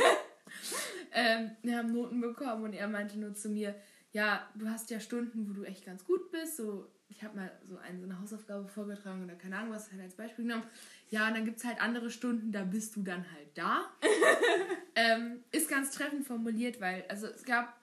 [1.11, 3.75] ähm, wir haben Noten bekommen und er meinte nur zu mir,
[4.11, 6.57] ja, du hast ja Stunden, wo du echt ganz gut bist.
[6.57, 10.01] So, ich habe mal so eine, so eine Hausaufgabe vorgetragen oder keine Ahnung was, halt
[10.01, 10.63] als Beispiel genommen.
[11.09, 13.91] Ja, und dann gibt es halt andere Stunden, da bist du dann halt da.
[14.95, 17.79] ähm, ist ganz treffend formuliert, weil, also es gab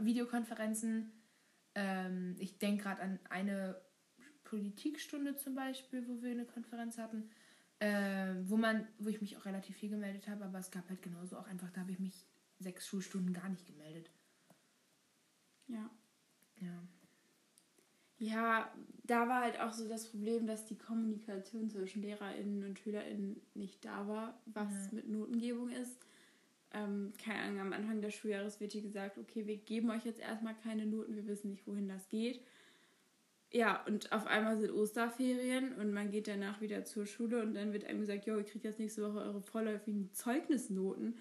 [0.00, 1.12] Videokonferenzen,
[1.74, 3.80] ähm, ich denke gerade an eine
[4.44, 7.30] Politikstunde zum Beispiel, wo wir eine Konferenz hatten,
[7.78, 11.02] äh, wo man, wo ich mich auch relativ viel gemeldet habe, aber es gab halt
[11.02, 12.26] genauso auch einfach, da habe ich mich
[12.58, 14.10] sechs Schulstunden gar nicht gemeldet.
[15.68, 15.88] Ja.
[16.60, 16.82] Ja.
[18.20, 18.70] Ja,
[19.04, 23.84] da war halt auch so das Problem, dass die Kommunikation zwischen LehrerInnen und SchülerInnen nicht
[23.84, 24.92] da war, was ja.
[24.92, 25.98] mit Notengebung ist.
[26.72, 30.20] Ähm, keine Ahnung, am Anfang des Schuljahres wird hier gesagt, okay, wir geben euch jetzt
[30.20, 32.40] erstmal keine Noten, wir wissen nicht, wohin das geht.
[33.52, 37.72] Ja, und auf einmal sind Osterferien und man geht danach wieder zur Schule und dann
[37.72, 41.16] wird einem gesagt, jo, ihr kriegt jetzt nächste Woche eure vorläufigen Zeugnisnoten.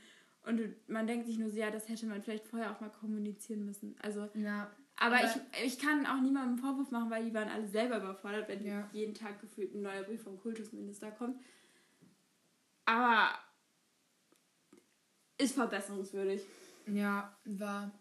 [0.46, 3.66] Und man denkt sich nur so, ja, das hätte man vielleicht vorher auch mal kommunizieren
[3.66, 3.96] müssen.
[4.02, 7.48] Also, ja, aber, aber ich, ich kann auch niemandem einen Vorwurf machen, weil die waren
[7.48, 8.90] alle selber überfordert, wenn ja.
[8.92, 11.42] jeden Tag gefühlt ein neuer Brief vom Kultusminister kommt.
[12.86, 13.30] Aber
[15.38, 16.42] ist verbesserungswürdig.
[16.88, 17.92] Ja, war.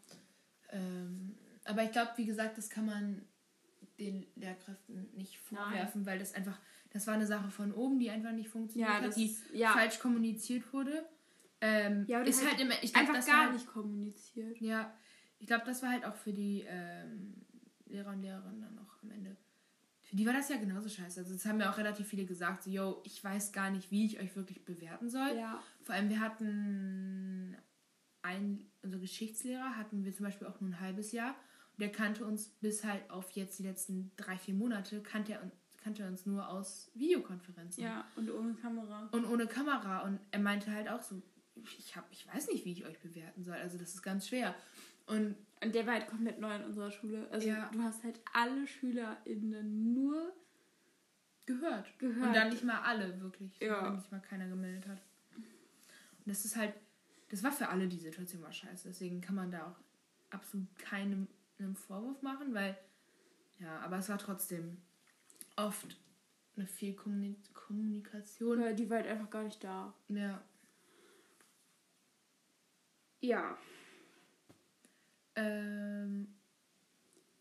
[0.70, 3.22] Ähm, aber ich glaube, wie gesagt, das kann man
[4.00, 6.06] den Lehrkräften nicht vorwerfen, Nein.
[6.06, 6.58] weil das einfach,
[6.90, 9.72] das war eine Sache von oben, die einfach nicht funktioniert ja, hat, die ja.
[9.72, 11.06] falsch kommuniziert wurde.
[11.60, 14.60] Ähm, ja, ist halt, halt immer, ich glaub, einfach gar war, nicht kommuniziert.
[14.60, 14.92] Ja,
[15.38, 17.34] ich glaube, das war halt auch für die ähm,
[17.86, 19.36] Lehrer und Lehrerinnen dann noch am Ende.
[20.02, 21.20] Für die war das ja genauso scheiße.
[21.20, 24.06] Also, das haben ja auch relativ viele gesagt, so, yo, ich weiß gar nicht, wie
[24.06, 25.36] ich euch wirklich bewerten soll.
[25.36, 25.62] Ja.
[25.82, 27.56] Vor allem, wir hatten
[28.22, 31.34] einen, unser Geschichtslehrer hatten wir zum Beispiel auch nur ein halbes Jahr
[31.78, 35.50] der kannte uns bis halt auf jetzt die letzten drei, vier Monate, kannte er,
[35.82, 37.82] kannte er uns nur aus Videokonferenzen.
[37.82, 39.08] Ja, und ohne Kamera.
[39.12, 40.00] Und ohne Kamera.
[40.00, 41.22] Und er meinte halt auch so,
[41.78, 43.56] ich, hab, ich weiß nicht, wie ich euch bewerten soll.
[43.56, 44.54] Also das ist ganz schwer.
[45.08, 47.28] Und, und der war halt komplett neu in unserer Schule.
[47.30, 47.70] Also ja.
[47.72, 50.32] du hast halt alle SchülerInnen nur
[51.46, 51.98] gehört.
[51.98, 52.26] gehört.
[52.26, 53.58] Und dann nicht mal alle, wirklich.
[53.60, 53.86] Ja.
[53.86, 55.02] Wenn nicht mal keiner gemeldet hat.
[55.34, 56.74] Und das ist halt,
[57.30, 58.88] das war für alle die Situation war scheiße.
[58.88, 59.76] Deswegen kann man da auch
[60.30, 61.26] absolut keinem
[61.58, 62.76] einen Vorwurf machen, weil,
[63.58, 64.78] ja, aber es war trotzdem
[65.56, 65.98] oft
[66.56, 68.60] eine viel Kommunikation.
[68.60, 69.94] Ja, die war halt einfach gar nicht da.
[70.08, 70.42] Ja.
[73.20, 73.58] Ja.
[75.38, 76.34] Ähm,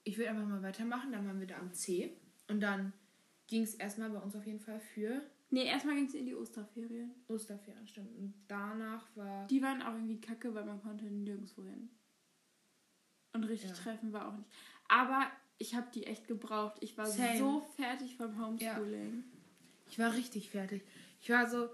[0.03, 2.15] ich will einfach mal weitermachen, dann waren wir da am C.
[2.47, 2.93] Und dann
[3.47, 5.21] ging es erstmal bei uns auf jeden Fall für.
[5.49, 7.11] Nee, erstmal ging es in die Osterferien.
[7.27, 8.15] Osterferien, stimmt.
[8.17, 9.47] Und danach war.
[9.47, 11.89] Die waren auch irgendwie kacke, weil man konnte nirgendwo hin.
[13.33, 13.75] Und richtig ja.
[13.75, 14.49] treffen war auch nicht.
[14.87, 16.77] Aber ich habe die echt gebraucht.
[16.81, 17.37] Ich war Same.
[17.37, 19.23] so fertig vom Homeschooling.
[19.23, 19.37] Ja.
[19.89, 20.83] Ich war richtig fertig.
[21.21, 21.69] Ich war so.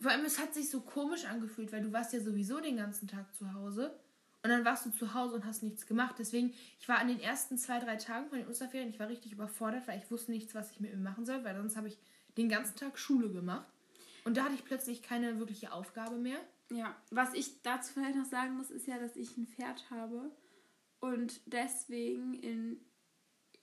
[0.00, 3.08] Vor allem, es hat sich so komisch angefühlt, weil du warst ja sowieso den ganzen
[3.08, 3.98] Tag zu Hause.
[4.42, 6.14] Und dann warst du zu Hause und hast nichts gemacht.
[6.18, 9.32] Deswegen, ich war an den ersten zwei, drei Tagen von den Osterferien, ich war richtig
[9.32, 11.98] überfordert, weil ich wusste nichts, was ich mit mir machen soll, weil sonst habe ich
[12.36, 13.68] den ganzen Tag Schule gemacht.
[14.24, 16.38] Und da hatte ich plötzlich keine wirkliche Aufgabe mehr.
[16.70, 20.30] Ja, was ich dazu vielleicht noch sagen muss, ist ja, dass ich ein Pferd habe
[21.00, 22.80] und deswegen in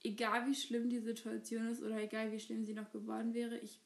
[0.04, 3.80] egal wie schlimm die Situation ist oder egal wie schlimm sie noch geworden wäre, ich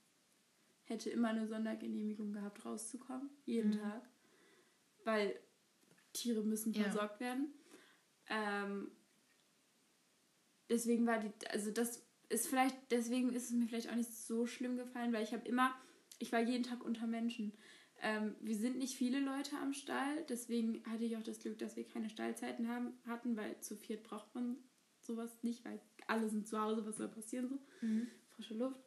[0.83, 3.79] hätte immer eine Sondergenehmigung gehabt, rauszukommen, jeden mhm.
[3.79, 4.09] Tag,
[5.03, 5.39] weil
[6.19, 7.27] Tiere müssen versorgt ja.
[7.27, 7.53] werden.
[8.27, 8.91] Ähm,
[10.69, 14.45] deswegen war die, also das ist vielleicht, deswegen ist es mir vielleicht auch nicht so
[14.45, 15.73] schlimm gefallen, weil ich habe immer,
[16.19, 17.53] ich war jeden Tag unter Menschen.
[18.01, 21.75] Ähm, wir sind nicht viele Leute am Stall, deswegen hatte ich auch das Glück, dass
[21.75, 24.57] wir keine Stallzeiten haben, hatten, weil zu viert braucht man
[25.01, 27.59] sowas nicht, weil alle sind zu Hause, was soll passieren so?
[27.85, 28.07] Mhm.
[28.29, 28.79] Frische Luft.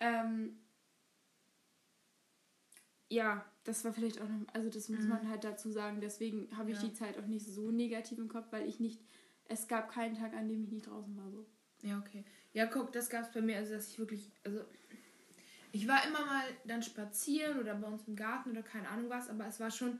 [0.00, 0.58] Ähm,
[3.08, 5.08] ja, das war vielleicht auch noch, also das muss mhm.
[5.08, 6.88] man halt dazu sagen, deswegen habe ich ja.
[6.88, 9.00] die Zeit auch nicht so negativ im Kopf, weil ich nicht,
[9.48, 11.46] es gab keinen Tag, an dem ich nicht draußen war so.
[11.82, 12.24] Ja, okay.
[12.52, 14.60] Ja, guck, das gab es bei mir, also dass ich wirklich, also
[15.72, 19.28] ich war immer mal dann spazieren oder bei uns im Garten oder keine Ahnung was,
[19.28, 19.98] aber es war schon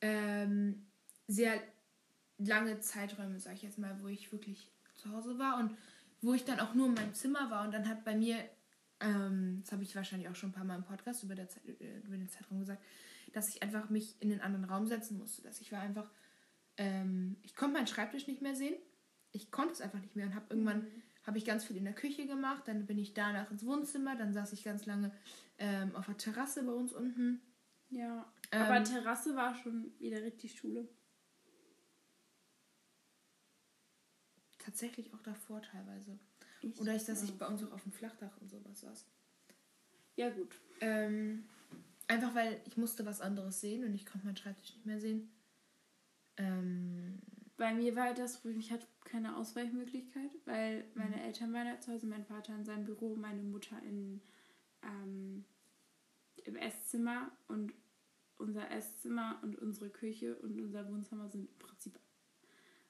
[0.00, 0.86] ähm,
[1.28, 1.60] sehr
[2.38, 5.76] lange Zeiträume, sag ich jetzt mal, wo ich wirklich zu Hause war und
[6.22, 8.36] wo ich dann auch nur in meinem Zimmer war und dann hat bei mir,
[9.00, 11.64] ähm, das habe ich wahrscheinlich auch schon ein paar Mal im Podcast über, der Zeit,
[11.64, 12.82] über den Zeitraum gesagt,
[13.32, 15.42] dass ich einfach mich in den anderen Raum setzen musste.
[15.42, 16.10] Dass ich war einfach,
[16.76, 18.74] ähm, ich konnte meinen Schreibtisch nicht mehr sehen.
[19.32, 20.86] Ich konnte es einfach nicht mehr und habe irgendwann
[21.22, 22.66] habe ich ganz viel in der Küche gemacht.
[22.66, 24.16] Dann bin ich danach ins Wohnzimmer.
[24.16, 25.12] Dann saß ich ganz lange
[25.58, 27.40] ähm, auf der Terrasse bei uns unten.
[27.90, 28.32] Ja.
[28.52, 30.88] Ähm, Aber Terrasse war schon wieder richtig Schule.
[34.58, 36.18] Tatsächlich auch davor teilweise.
[36.62, 37.28] Ich- Oder ist, dass ja.
[37.28, 39.06] ich bei uns auch auf dem Flachdach und sowas saß.
[40.16, 40.54] Ja, gut.
[40.80, 41.44] Ähm,
[42.08, 45.30] einfach weil ich musste was anderes sehen und ich konnte meinen Schreibtisch nicht mehr sehen.
[46.36, 47.18] Ähm,
[47.56, 51.22] Bei mir war halt das, ich hatte keine Ausweichmöglichkeit, weil meine Mhm.
[51.22, 54.20] Eltern waren da zu Hause, mein Vater in seinem Büro, meine Mutter in,
[54.82, 55.44] ähm,
[56.44, 57.72] im Esszimmer und
[58.38, 61.98] unser Esszimmer und unsere Küche und unser Wohnzimmer sind im Prinzip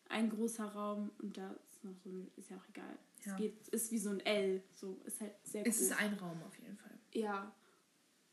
[0.08, 2.96] ein großer Raum und da ist noch so ist ja auch egal.
[3.24, 3.32] Ja.
[3.32, 5.86] Es geht, ist wie so ein L, so ist halt sehr es groß.
[5.88, 6.98] ist ein Raum auf jeden Fall.
[7.12, 7.54] Ja.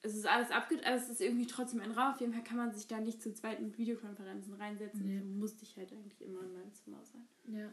[0.01, 0.79] Es ist alles abge...
[0.85, 2.13] Also es ist irgendwie trotzdem ein Raum.
[2.13, 5.05] Auf jeden Fall kann man sich da nicht zu zweit mit Videokonferenzen reinsetzen.
[5.05, 5.19] Nee.
[5.19, 7.27] So musste ich halt eigentlich immer in meinem Zimmer sein.
[7.47, 7.69] Ja.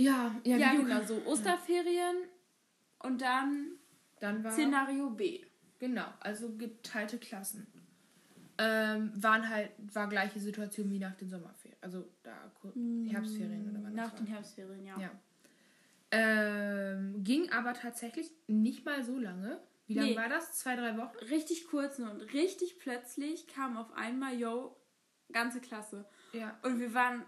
[0.00, 1.02] Ja, ja, Ja, genau.
[1.04, 2.16] So Osterferien
[3.00, 3.72] und dann
[4.20, 4.52] Dann war.
[4.52, 5.44] Szenario B.
[5.78, 7.66] Genau, also geteilte Klassen.
[8.60, 11.78] Ähm, waren halt, war gleiche Situation wie nach den Sommerferien.
[11.80, 12.72] Also da kur-
[13.08, 14.26] Herbstferien oder wann Nach den.
[14.26, 14.98] Herbstferien, ja.
[15.00, 15.10] Ja.
[16.10, 19.60] Ähm, ging aber tatsächlich nicht mal so lange.
[19.86, 20.16] Wie lange Nee.
[20.16, 20.52] war das?
[20.58, 21.16] Zwei, drei Wochen?
[21.30, 24.76] Richtig kurz nur und richtig plötzlich kam auf einmal, yo,
[25.32, 26.06] ganze Klasse.
[26.32, 26.58] Ja.
[26.62, 27.24] Und wir waren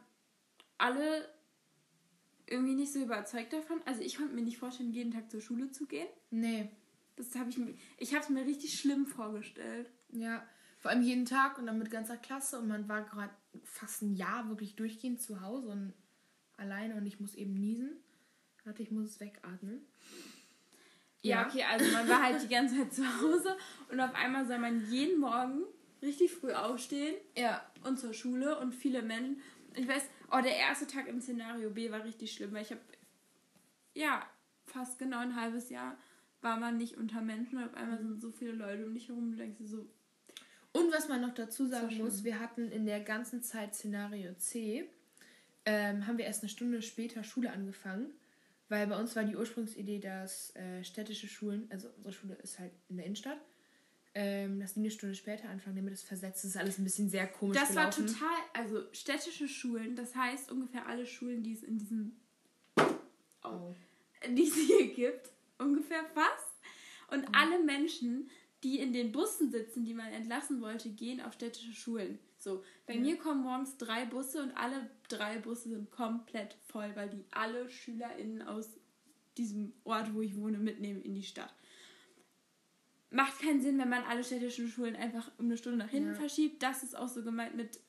[0.79, 1.29] alle
[2.47, 3.81] irgendwie nicht so überzeugt davon.
[3.87, 6.09] Also ich konnte mir nicht vorstellen, jeden Tag zur Schule zu gehen.
[6.31, 6.71] Nee.
[7.17, 9.91] Das habe ich mir, ich habe es mir richtig schlimm vorgestellt.
[10.11, 10.43] Ja.
[10.81, 13.33] Vor allem jeden Tag und dann mit ganzer Klasse und man war gerade
[13.65, 15.93] fast ein Jahr wirklich durchgehend zu Hause und
[16.57, 18.03] alleine und ich muss eben niesen.
[18.65, 19.83] Warte, ich muss es wegatmen.
[21.23, 23.57] Ja, okay, also man war halt die ganze Zeit zu Hause
[23.91, 25.65] und auf einmal soll man jeden Morgen
[26.01, 27.63] richtig früh aufstehen Ja.
[27.85, 29.43] und zur Schule und viele Menschen.
[29.75, 32.81] Ich weiß, oh, der erste Tag im Szenario B war richtig schlimm, weil ich habe,
[33.95, 34.27] ja,
[34.65, 35.99] fast genau ein halbes Jahr
[36.41, 39.33] war man nicht unter Menschen und auf einmal sind so viele Leute um dich herum,
[39.33, 39.87] du denkst dir so,
[40.73, 44.89] Und was man noch dazu sagen muss, wir hatten in der ganzen Zeit Szenario C,
[45.65, 48.13] ähm, haben wir erst eine Stunde später Schule angefangen,
[48.69, 52.73] weil bei uns war die Ursprungsidee, dass äh, städtische Schulen, also unsere Schule ist halt
[52.89, 53.41] in der Innenstadt,
[54.15, 57.27] ähm, dass die eine Stunde später anfangen, damit das versetzt ist alles ein bisschen sehr
[57.27, 58.07] komisch das war gelaufen.
[58.07, 62.17] total, also städtische Schulen, das heißt ungefähr alle Schulen, die es in diesem
[63.43, 63.75] Oh.
[64.29, 66.55] die es hier gibt, ungefähr fast.
[67.09, 68.31] Und alle Menschen,
[68.63, 72.19] die in den Bussen sitzen, die man entlassen wollte, gehen auf städtische Schulen.
[72.39, 77.11] So, bei mir kommen morgens drei Busse und alle drei Busse sind komplett voll, weil
[77.11, 78.69] die alle SchülerInnen aus
[79.37, 81.53] diesem Ort, wo ich wohne, mitnehmen in die Stadt.
[83.11, 86.15] Macht keinen Sinn, wenn man alle städtischen Schulen einfach um eine Stunde nach hinten Ja.
[86.15, 86.63] verschiebt.
[86.63, 87.81] Das ist auch so gemeint mit,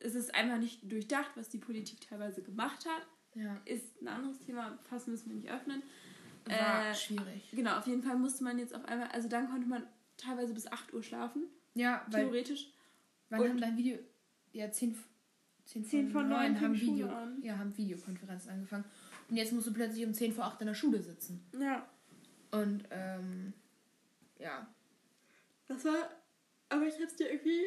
[0.00, 4.38] es ist einfach nicht durchdacht, was die Politik teilweise gemacht hat Ja, ist ein anderes
[4.40, 5.82] Thema, fast müssen wir nicht öffnen.
[6.46, 7.50] war Äh, schwierig.
[7.52, 9.82] Genau, auf jeden Fall musste man jetzt auf einmal, also dann konnte man
[10.16, 12.72] teilweise bis 8 Uhr schlafen, Ja, weil theoretisch.
[13.30, 13.98] wann und- haben dein Video,
[14.52, 14.96] ja, 10,
[15.64, 17.42] 10 10 vor neun haben fing Schule Video, an.
[17.42, 18.84] ja, haben Videokonferenzen angefangen.
[19.28, 21.44] Und jetzt musst du plötzlich um 10 vor 8 in der Schule sitzen.
[21.58, 21.88] Ja.
[22.50, 23.52] Und, ähm,
[24.38, 24.66] ja.
[25.66, 26.10] Das war,
[26.68, 27.62] aber ich hab's dir irgendwie,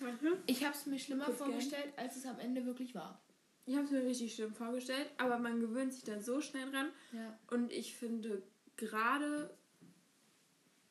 [0.00, 0.36] warte.
[0.46, 3.22] Ich habe es mir schlimmer Kurz vorgestellt, als es am Ende wirklich war.
[3.66, 6.88] Ich hab's mir richtig schlimm vorgestellt, aber man gewöhnt sich da so schnell dran.
[7.12, 7.38] Ja.
[7.50, 8.42] Und ich finde,
[8.76, 9.56] gerade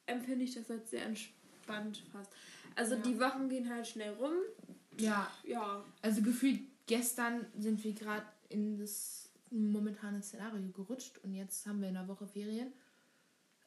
[0.07, 2.31] empfinde ich das als sehr entspannt fast.
[2.75, 3.01] Also Ja.
[3.01, 4.33] die Wochen gehen halt schnell rum.
[4.99, 11.65] Ja, Ja, also gefühlt gestern sind wir gerade in das momentane Szenario gerutscht und jetzt
[11.67, 12.73] haben wir in der Woche Ferien.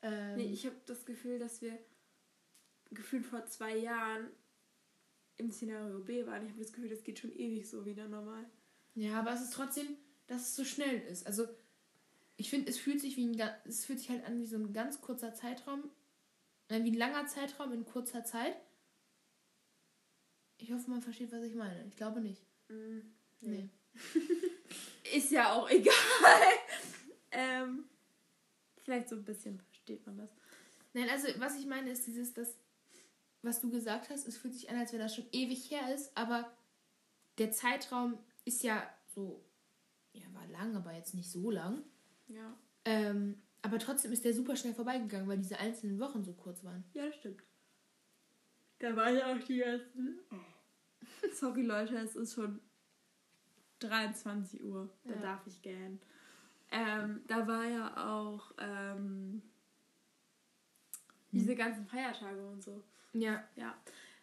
[0.02, 1.78] Ähm, Nee, ich habe das Gefühl, dass wir
[2.90, 4.28] gefühlt vor zwei Jahren
[5.36, 6.44] im Szenario B waren.
[6.44, 8.44] Ich habe das Gefühl, das geht schon ewig so wieder normal.
[8.94, 9.86] ja, aber es ist trotzdem,
[10.26, 11.26] dass es so schnell ist.
[11.26, 11.46] Also
[12.36, 14.72] ich finde, es fühlt sich wie ein, es fühlt sich halt an wie so ein
[14.72, 15.84] ganz kurzer Zeitraum,
[16.70, 18.56] wie ein langer Zeitraum in kurzer Zeit.
[20.58, 21.86] Ich hoffe, man versteht, was ich meine.
[21.86, 22.42] Ich glaube nicht.
[23.40, 23.68] Nee.
[25.14, 25.94] Ist ja auch egal.
[27.32, 27.84] ähm,
[28.76, 30.30] vielleicht so ein bisschen versteht man das.
[30.92, 32.56] Nein, also was ich meine ist dieses, das,
[33.42, 36.16] was du gesagt hast, es fühlt sich an, als wenn das schon ewig her ist,
[36.16, 36.52] aber
[37.38, 39.44] der Zeitraum ist ja so,
[40.12, 41.82] ja, war lang, aber jetzt nicht so lang.
[42.28, 42.56] Ja.
[42.84, 46.84] Ähm, aber trotzdem ist der super schnell vorbeigegangen, weil diese einzelnen Wochen so kurz waren.
[46.94, 47.42] Ja, das stimmt.
[48.78, 50.18] Da war ja auch die ersten.
[51.34, 52.60] Sorry, Leute, es ist schon
[53.80, 54.88] 23 Uhr.
[55.04, 55.20] Da Ja.
[55.20, 56.00] darf ich gern.
[56.70, 59.42] Ähm, da war ja auch ähm,
[61.32, 62.82] Diese ganzen Feiertage und so.
[63.12, 63.44] Ja.
[63.56, 63.76] Ja.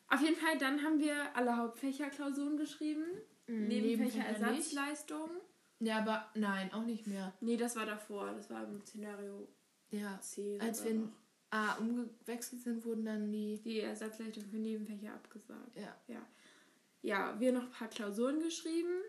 [0.10, 3.04] Auf jeden Fall, dann haben wir alle Hauptfächerklausuren geschrieben.
[3.48, 4.24] Mhm, Nebenfächer.
[4.26, 5.38] Ersatzleistungen.
[5.80, 7.34] Ja, aber nein, auch nicht mehr.
[7.42, 8.32] Nee, das war davor.
[8.34, 9.48] Das war im Szenario
[9.92, 10.20] Ja.
[10.22, 10.60] C.
[10.60, 11.10] Als wir noch.
[11.50, 13.58] A umgewechselt sind, wurden dann die.
[13.64, 15.78] die Ersatzleistung für Nebenfächer abgesagt.
[15.78, 15.96] Ja.
[16.08, 16.22] Ja.
[17.04, 19.02] Ja, wir noch ein paar Klausuren geschrieben.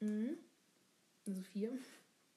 [0.00, 0.38] Mhm.
[1.26, 1.72] Also vier.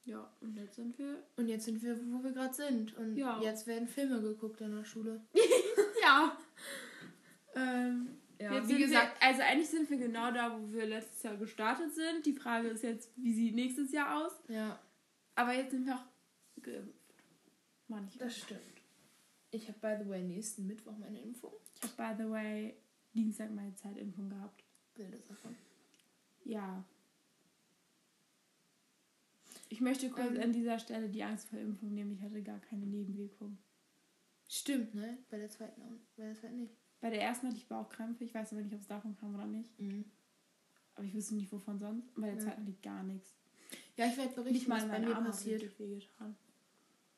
[0.06, 1.24] Ja, und jetzt sind wir.
[1.38, 2.98] Und jetzt sind wir, wo wir gerade sind.
[2.98, 3.40] Und Ja.
[3.42, 5.22] jetzt werden Filme geguckt an der Schule.
[6.02, 6.38] Ja.
[7.56, 9.20] ähm, Ja, wie gesagt.
[9.22, 12.26] wir, also eigentlich sind wir genau da, wo wir letztes Jahr gestartet sind.
[12.26, 14.32] Die Frage ist jetzt, wie sieht nächstes Jahr aus?
[14.48, 14.80] Ja,
[15.36, 17.00] Aber jetzt sind wir auch geimpft.
[17.88, 18.20] Manche.
[18.20, 18.62] das stimmt.
[19.52, 21.54] Ich habe, by the way, nächsten Mittwoch meine Impfung.
[21.76, 22.76] Ich habe, by the way,
[23.14, 24.64] Dienstag meine Zeitimpfung gehabt.
[24.96, 25.56] Bilder davon.
[26.44, 26.84] Ja.
[29.70, 30.42] Ich möchte kurz Ähm.
[30.42, 32.12] an dieser Stelle die Angst vor Impfung nehmen.
[32.14, 33.58] Ich hatte gar keine Nebenwirkung.
[34.48, 35.18] Stimmt, ne?
[35.30, 35.82] Bei der zweiten.
[36.16, 36.76] Bei der zweiten nicht.
[37.04, 38.24] Bei der ersten hatte ich Bauchkrämpfe.
[38.24, 39.78] Ich weiß aber nicht, ob es davon kam oder nicht.
[39.78, 40.06] Mhm.
[40.96, 42.16] Aber ich wusste nicht, wovon sonst.
[42.16, 42.44] Und bei der Ja.
[42.46, 43.36] zweiten hatte ich gar nichts.
[43.98, 45.64] Ja, ich werde berichten, Nicht mal was bei mir Arme passiert.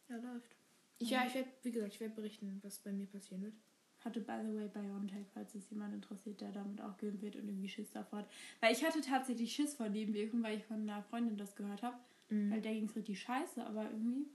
[0.09, 0.55] Ja, läuft.
[0.97, 3.53] Ich, ja, ich werde, wie gesagt, ich werde berichten, was bei mir passieren wird.
[3.99, 7.47] Hatte, by the way, BioNTech, falls es jemand interessiert, der damit auch geimpft wird und
[7.47, 8.29] irgendwie Schiss davor hat.
[8.61, 11.97] Weil ich hatte tatsächlich Schiss vor Nebenwirkungen, weil ich von einer Freundin das gehört habe.
[12.29, 14.25] Weil der ging es richtig scheiße, aber irgendwie.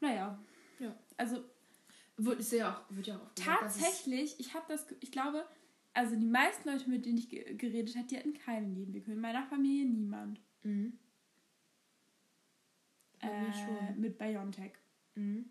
[0.00, 0.38] Naja.
[0.78, 0.94] Ja.
[1.16, 1.42] Also
[2.22, 5.46] Wird, ist ja auch, wird ja auch Tatsächlich, ich habe das, ich glaube,
[5.94, 9.16] also die meisten Leute, mit denen ich ge geredet habe, die hatten keine Nebenwirkungen.
[9.16, 10.40] In meiner Familie niemand.
[10.62, 10.98] Mhm.
[13.20, 14.72] Äh, mit BioNTech.
[15.14, 15.50] Mhm.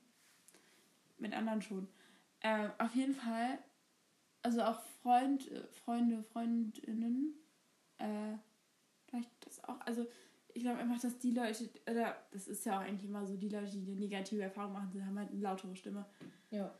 [1.17, 1.87] Mit anderen schon.
[2.41, 3.59] Äh, auf jeden Fall,
[4.43, 7.33] also auch Freund, äh, Freunde, Freundinnen,
[7.97, 8.37] äh,
[9.07, 10.07] vielleicht das auch, also
[10.53, 13.49] ich glaube einfach, dass die Leute, oder das ist ja auch eigentlich immer so, die
[13.49, 16.05] Leute, die eine negative Erfahrung machen, die haben halt eine lautere Stimme.
[16.51, 16.73] Ja.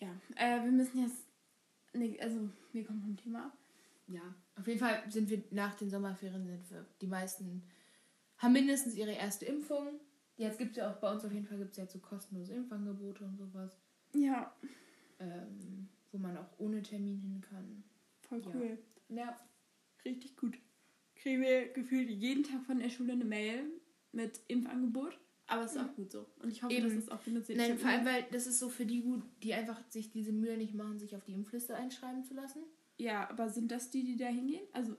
[0.00, 1.24] Ja, äh, wir müssen jetzt,
[1.92, 3.56] nee, also wir kommen vom Thema ab.
[4.08, 4.22] Ja.
[4.56, 7.62] Auf jeden Fall sind wir nach den Sommerferien, sind wir, die meisten
[8.38, 10.00] haben mindestens ihre erste Impfung.
[10.36, 13.24] Jetzt gibt es ja auch bei uns auf jeden Fall gibt's jetzt so kostenlose Impfangebote
[13.24, 13.78] und sowas,
[14.14, 14.52] Ja,
[15.20, 17.84] ähm, wo man auch ohne Termin hin kann.
[18.20, 18.50] voll Ja.
[18.54, 18.78] cool.
[19.10, 19.40] Ja.
[20.04, 20.58] Richtig gut.
[21.24, 23.64] Kriegen wir gefühlt jeden Tag von der Schule eine Mail
[24.12, 25.18] mit Impfangebot.
[25.46, 26.26] Aber es ist auch gut so.
[26.42, 26.84] Und ich hoffe, Eben.
[26.86, 27.56] dass es auch benutzt wird.
[27.56, 30.58] Nein, vor allem, weil das ist so für die gut, die einfach sich diese Mühe
[30.58, 32.62] nicht machen, sich auf die Impfliste einschreiben zu lassen.
[32.98, 34.66] Ja, aber sind das die, die da hingehen?
[34.74, 34.96] Also.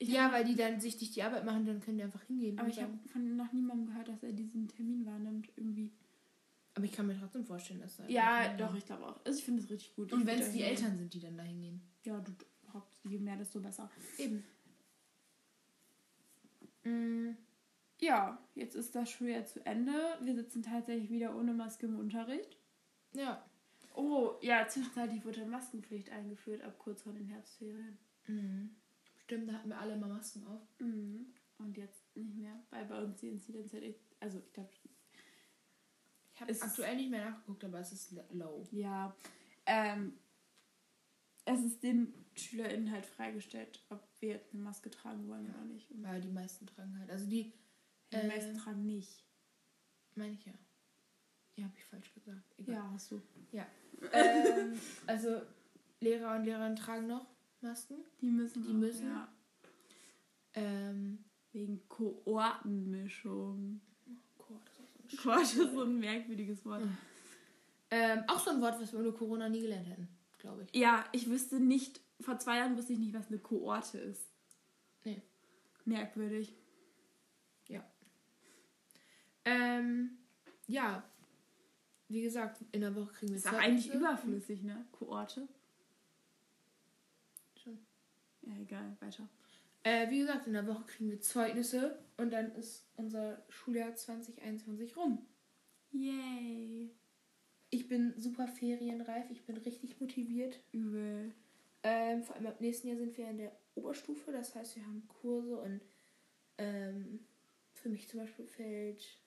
[0.00, 2.58] Ja, hab- weil die dann sich nicht die Arbeit machen, dann können die einfach hingehen.
[2.58, 5.48] Aber ich habe von noch niemandem gehört, dass er diesen Termin wahrnimmt.
[5.54, 5.92] Irgendwie.
[6.74, 8.08] aber ich kann mir trotzdem vorstellen, dass da.
[8.08, 9.24] Ja, doch, ich glaube auch.
[9.24, 10.12] Also ich finde es richtig gut.
[10.12, 10.62] Und wenn es die.
[10.62, 11.80] Eltern sind, die dann da hingehen.
[12.04, 12.32] Ja, du
[13.04, 13.90] je mehr, desto besser.
[14.18, 14.42] Eben.
[16.84, 17.32] Mm,
[18.00, 19.92] Ja, jetzt ist das Schuljahr zu Ende.
[20.22, 22.58] Wir sitzen tatsächlich wieder ohne Maske im Unterricht.
[23.12, 23.44] ja.
[23.94, 27.98] Oh, ja, zwischenzeitlich wurde Maskenpflicht eingeführt ab kurz vor den Herbstferien.
[28.26, 28.74] Mhm.
[29.18, 30.62] Stimmt, da hatten wir alle immer Masken auf.
[30.78, 31.26] Mhm.
[31.58, 34.70] Und jetzt nicht mehr, weil bei uns die Inzidenz halt echt, also ich glaube,
[36.34, 38.66] Ich habe Es- aktuell nicht mehr nachgeguckt, aber es ist low.
[38.72, 39.14] ja,
[39.66, 40.14] ähm,
[41.44, 45.90] es ist den SchülerInnen halt freigestellt, ob wir jetzt eine Maske tragen wollen oder nicht.
[45.90, 47.10] Und Weil die meisten tragen halt.
[47.10, 47.52] Also die,
[48.12, 49.24] die äh, meisten tragen nicht.
[50.14, 50.52] meine ich ja.
[51.56, 52.54] Ja, habe ich falsch gesagt.
[52.58, 52.74] Egal.
[52.76, 53.20] Ja, hast du.
[54.12, 55.42] ähm, also
[56.00, 57.26] Lehrer und Lehrerinnen tragen noch
[57.60, 57.96] Masken.
[58.20, 58.62] Die müssen.
[58.62, 59.06] Die auch, müssen?
[59.08, 59.28] Ja.
[60.54, 63.80] Ähm, Wegen Kohortenmischung.
[64.38, 66.84] Gott, das ist so ein Sch- Kohorte ist so ein merkwürdiges Wort.
[66.84, 66.96] Mhm.
[67.90, 70.08] ähm, auch so ein Wort, was wir ohne Corona nie gelernt hätten,
[70.42, 70.78] glaube ich.
[70.78, 74.28] Ja, ich wüsste nicht, vor zwei Jahren wusste ich nicht, was eine Kohorte ist.
[75.04, 75.22] Nee.
[75.86, 76.54] Merkwürdig.
[79.44, 80.18] Ähm,
[80.66, 81.02] ja.
[82.08, 84.84] Wie gesagt, in der Woche kriegen wir Ist auch eigentlich überflüssig, ne?
[84.92, 85.48] Kohorte.
[87.56, 87.78] Schon.
[88.42, 89.28] Ja, egal, weiter.
[89.82, 94.96] Äh, wie gesagt, in der Woche kriegen wir Zeugnisse und dann ist unser Schuljahr 2021
[94.96, 95.26] rum.
[95.90, 96.94] Yay.
[97.74, 100.60] Ich bin super ferienreif, ich bin richtig motiviert.
[100.72, 101.32] Übel.
[101.82, 105.08] Ähm, vor allem ab nächsten Jahr sind wir in der Oberstufe, das heißt, wir haben
[105.08, 105.80] Kurse und
[106.58, 107.20] ähm,
[107.72, 109.18] für mich zum Beispiel fällt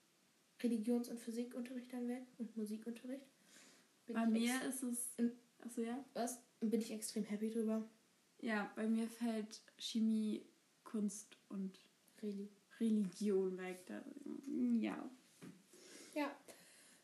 [0.62, 3.26] Religions- und Physikunterricht dann weg und Musikunterricht.
[4.06, 5.16] Bin Bei mir ist es.
[5.18, 5.32] in-
[5.64, 6.06] Achso, ja?
[6.14, 6.39] was?
[6.60, 7.84] Bin ich extrem happy drüber.
[8.41, 10.46] Ja, bei mir fällt Chemie,
[10.84, 11.80] Kunst und
[12.22, 12.48] Really.
[12.80, 13.86] Religion weg.
[13.88, 14.04] Da.
[14.80, 15.10] Ja.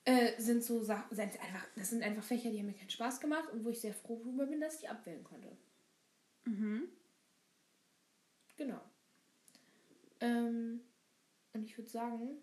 [0.03, 3.19] Äh, sind so Sachen, sind einfach, das sind einfach Fächer, die haben mir keinen Spaß
[3.19, 5.55] gemacht und wo ich sehr froh drüber bin, dass ich die abwählen konnte.
[6.45, 6.89] Mhm.
[8.57, 8.81] Genau.
[10.19, 10.81] Ähm,
[11.53, 12.37] und ich würde sagen,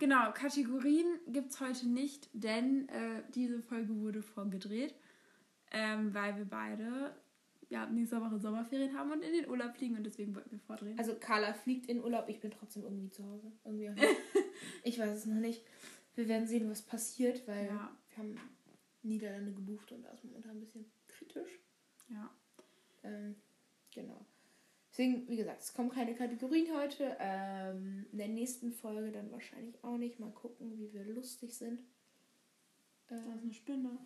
[0.00, 4.94] Genau, Kategorien gibt es heute nicht, denn äh, diese Folge wurde vorgedreht,
[5.72, 7.14] ähm, weil wir beide
[7.68, 10.98] ja, nächste Woche Sommerferien haben und in den Urlaub fliegen und deswegen wollten wir vordrehen.
[10.98, 13.52] Also Carla fliegt in Urlaub, ich bin trotzdem irgendwie zu Hause.
[13.62, 13.90] Irgendwie
[14.84, 15.62] ich weiß es noch nicht.
[16.14, 17.96] Wir werden sehen, was passiert, weil Ja.
[18.08, 18.40] wir haben
[19.02, 21.58] Niederlande gebucht und das ist momentan ein bisschen kritisch.
[22.08, 22.30] ja.
[23.02, 23.34] Ähm,
[23.94, 24.26] genau.
[24.90, 27.16] Deswegen, wie gesagt, es kommen keine Kategorien heute.
[27.20, 30.18] Ähm, in der nächsten Folge dann wahrscheinlich auch nicht.
[30.18, 31.80] Mal gucken, wie wir lustig sind.
[33.06, 33.98] Da ist Ähm, eine Spinne.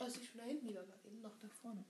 [0.00, 0.66] oh, ist die schon da hinten?
[0.66, 1.84] Die war gerade eben noch da vorne.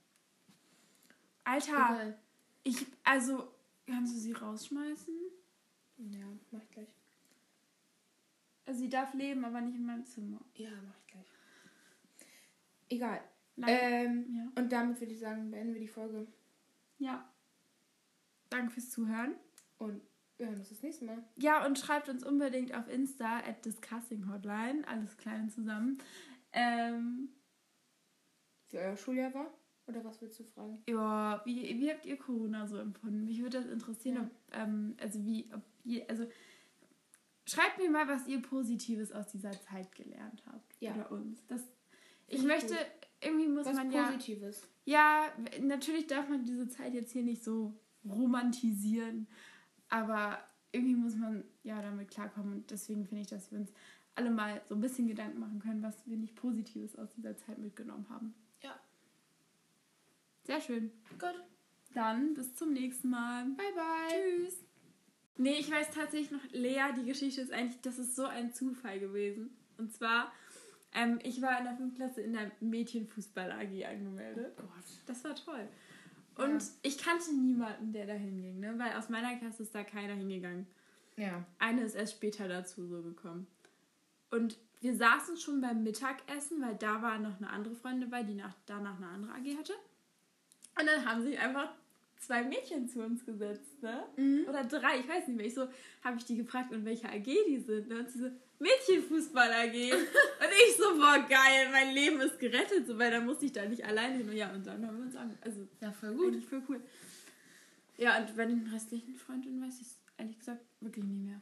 [1.44, 2.18] Alter, Egal.
[2.64, 3.50] ich, also,
[3.86, 5.14] kannst du sie rausschmeißen?
[5.96, 6.88] Ja, mach ich gleich.
[8.68, 10.40] Also, sie darf leben, aber nicht in meinem Zimmer.
[10.54, 11.26] Ja, mach ich gleich.
[12.90, 13.20] Egal.
[13.66, 14.62] Ähm, ja.
[14.62, 16.26] und damit würde ich sagen, beenden wir die Folge.
[16.98, 17.28] ja.
[18.50, 19.34] Danke fürs Zuhören.
[19.78, 20.00] Und
[20.38, 21.22] wir hören uns das nächste Mal.
[21.36, 25.98] Ja, und schreibt uns unbedingt auf Insta at Discussing Hotline, alles klein zusammen.
[26.52, 27.28] Ähm,
[28.70, 29.52] Wie euer Schuljahr war?
[29.86, 30.82] Oder was willst du fragen?
[30.88, 33.24] ja, wie, wie habt ihr Corona so empfunden?
[33.24, 34.22] Mich würde das interessieren, Ja.
[34.22, 35.62] ob, ähm, also wie, ob
[36.08, 36.26] also
[37.48, 40.76] schreibt mir mal, was ihr Positives aus dieser Zeit gelernt habt.
[40.80, 40.94] Ja.
[40.94, 41.46] Oder uns.
[41.46, 41.62] Das,
[42.26, 42.86] ich möchte, gut.
[43.22, 44.62] irgendwie muss Was man ja, Positives.
[44.84, 47.74] ja, natürlich darf man diese Zeit jetzt hier nicht so
[48.04, 49.26] romantisieren,
[49.88, 50.38] aber
[50.72, 53.72] irgendwie muss man ja damit klarkommen und deswegen finde ich, dass wir uns
[54.14, 57.58] alle mal so ein bisschen Gedanken machen können, was wir nicht Positives aus dieser Zeit
[57.58, 58.34] mitgenommen haben.
[58.62, 58.78] Ja.
[60.44, 60.90] Sehr schön.
[61.18, 61.44] Gut.
[61.94, 63.44] Dann bis zum nächsten Mal.
[63.44, 64.46] Bye, bye.
[64.46, 64.67] Tschüss.
[65.38, 68.98] Nee, ich weiß tatsächlich noch, Lea, die Geschichte ist eigentlich, das ist so ein Zufall
[68.98, 69.56] gewesen.
[69.78, 70.32] Und zwar,
[70.92, 71.94] ähm, ich war in der 5.
[71.94, 74.56] Klasse in der Mädchenfußball AG angemeldet.
[74.56, 74.68] Gott.
[75.06, 75.68] Das war toll.
[76.34, 76.68] Und Ja.
[76.82, 78.74] ich kannte niemanden, der da hinging, ne?
[78.78, 80.66] weil aus meiner Klasse ist da keiner hingegangen.
[81.16, 81.44] Ja.
[81.58, 83.46] Eine ist erst später dazu so gekommen.
[84.30, 88.34] Und wir saßen schon beim Mittagessen, weil da war noch eine andere Freundin dabei, die
[88.34, 89.72] nach, danach eine andere AG hatte.
[90.78, 91.72] Und dann haben sich einfach
[92.20, 94.04] zwei Mädchen zu uns gesetzt, ne?
[94.48, 95.46] Oder drei, ich weiß nicht mehr.
[95.46, 95.68] Ich so,
[96.02, 97.88] habe ich die gefragt, in welcher AG die sind.
[97.88, 98.00] Ne?
[98.00, 99.92] Und sie so, Mädchenfußball AG.
[99.92, 103.64] und ich so, boah, geil, mein Leben ist gerettet, so, weil dann musste ich da
[103.66, 104.28] nicht alleine hin.
[104.28, 105.36] Und ja, und dann haben wir uns an.
[105.40, 106.44] Also, Ja, voll gut, gut.
[106.44, 106.80] voll cool.
[107.96, 111.40] Ja, und bei den restlichen Freundinnen weiß ich es ehrlich gesagt wirklich nie mehr.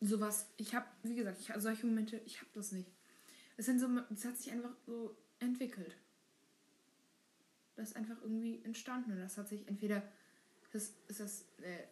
[0.00, 2.88] Sowas, ich habe, wie gesagt, ich, solche Momente, ich habe das nicht.
[3.56, 5.96] Es sind so, es hat sich einfach so entwickelt.
[7.78, 10.02] Das ist einfach irgendwie entstanden und das hat sich entweder,
[10.72, 11.84] das ist das, äh,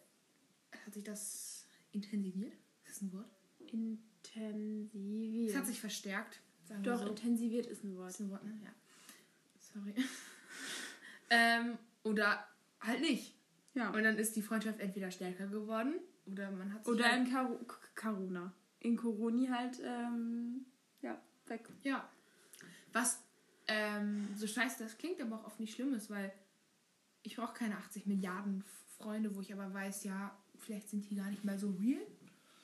[0.84, 2.54] hat sich das intensiviert?
[2.84, 3.30] Ist das ein Wort?
[3.60, 5.50] Intensiviert.
[5.50, 6.40] Es hat sich verstärkt.
[6.82, 7.06] Doch, so.
[7.06, 8.10] intensiviert ist ein Wort.
[8.10, 8.58] ist ein Wort, ne?
[8.64, 8.70] Ja.
[9.60, 9.94] Sorry.
[11.30, 12.44] ähm, oder
[12.80, 13.36] halt nicht.
[13.74, 13.90] Ja.
[13.90, 17.32] Und dann ist die Freundschaft entweder stärker geworden oder man hat sich Oder halt, in
[17.32, 17.60] Karo
[17.94, 18.52] Corona.
[18.80, 20.66] In Coroni halt, ähm,
[21.00, 21.68] ja, weg.
[21.84, 22.10] Ja.
[22.92, 23.22] Was
[23.68, 26.32] ähm, so scheiße das klingt, aber auch oft nicht schlimm ist, weil
[27.22, 28.62] ich brauche keine 80 Milliarden
[28.98, 32.06] Freunde, wo ich aber weiß, ja, vielleicht sind die gar nicht mal so real.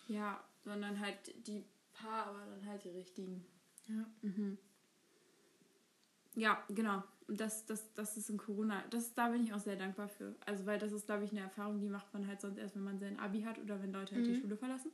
[0.09, 3.45] Ja, sondern halt die paar, aber dann halt die richtigen.
[3.89, 4.07] Ja.
[4.23, 4.59] Mhm.
[6.35, 7.03] Ja, genau.
[7.29, 10.35] Und das, das, das ist in Corona, das, da bin ich auch sehr dankbar für.
[10.47, 12.85] Also, weil das ist, glaube ich, eine Erfahrung, die macht man halt sonst erst, wenn
[12.85, 14.41] man sein Abi hat oder wenn Leute halt die Mhm.
[14.41, 14.91] Schule verlassen.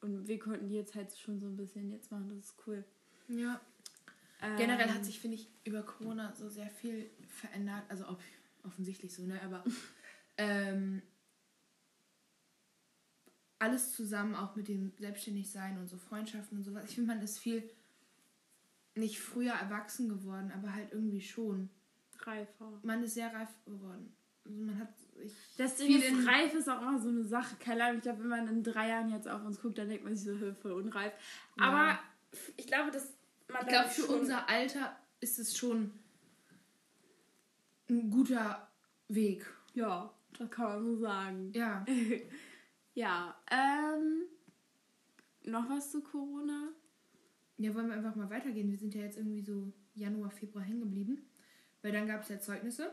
[0.00, 2.84] Und wir konnten die jetzt halt schon so ein bisschen jetzt machen, das ist cool.
[3.28, 3.60] Ja.
[4.56, 7.84] Generell Ähm, hat sich, finde ich, über Corona so sehr viel verändert.
[7.88, 8.20] Also ob,
[8.64, 9.40] offensichtlich so, ne?
[9.42, 9.64] Aber
[10.38, 11.02] ähm,
[13.58, 16.84] alles zusammen, auch mit dem Selbstständigsein und so Freundschaften und sowas.
[16.88, 17.68] Ich finde, man ist viel
[18.94, 21.70] nicht früher erwachsen geworden, aber halt irgendwie schon.
[22.20, 22.78] reifer.
[22.82, 24.14] Man ist sehr reif geworden.
[24.44, 24.92] Also man hat
[25.56, 27.56] Das Ding viel ist, reif ist auch immer so eine Sache.
[27.58, 30.04] Keine Ahnung, ich glaube, wenn man in drei Jahren jetzt auf uns guckt, dann denkt
[30.04, 31.12] man sich so, "Hö, voll unreif.
[31.58, 31.64] Ja.
[31.64, 31.98] Aber
[32.56, 33.14] ich glaube, dass man
[33.60, 35.92] Ich glaube, für unser Alter ist es schon
[37.88, 38.68] ein guter
[39.08, 39.46] Weg.
[39.74, 41.52] Ja, das kann man so sagen.
[41.52, 41.84] Ja.
[42.94, 44.24] ja, ähm.
[45.46, 46.70] Noch was zu Corona?
[47.58, 48.70] Ja, wollen wir einfach mal weitergehen.
[48.70, 51.28] Wir sind ja jetzt irgendwie so Januar, Februar hängen geblieben.
[51.82, 52.92] Weil dann gab es ja Zeugnisse.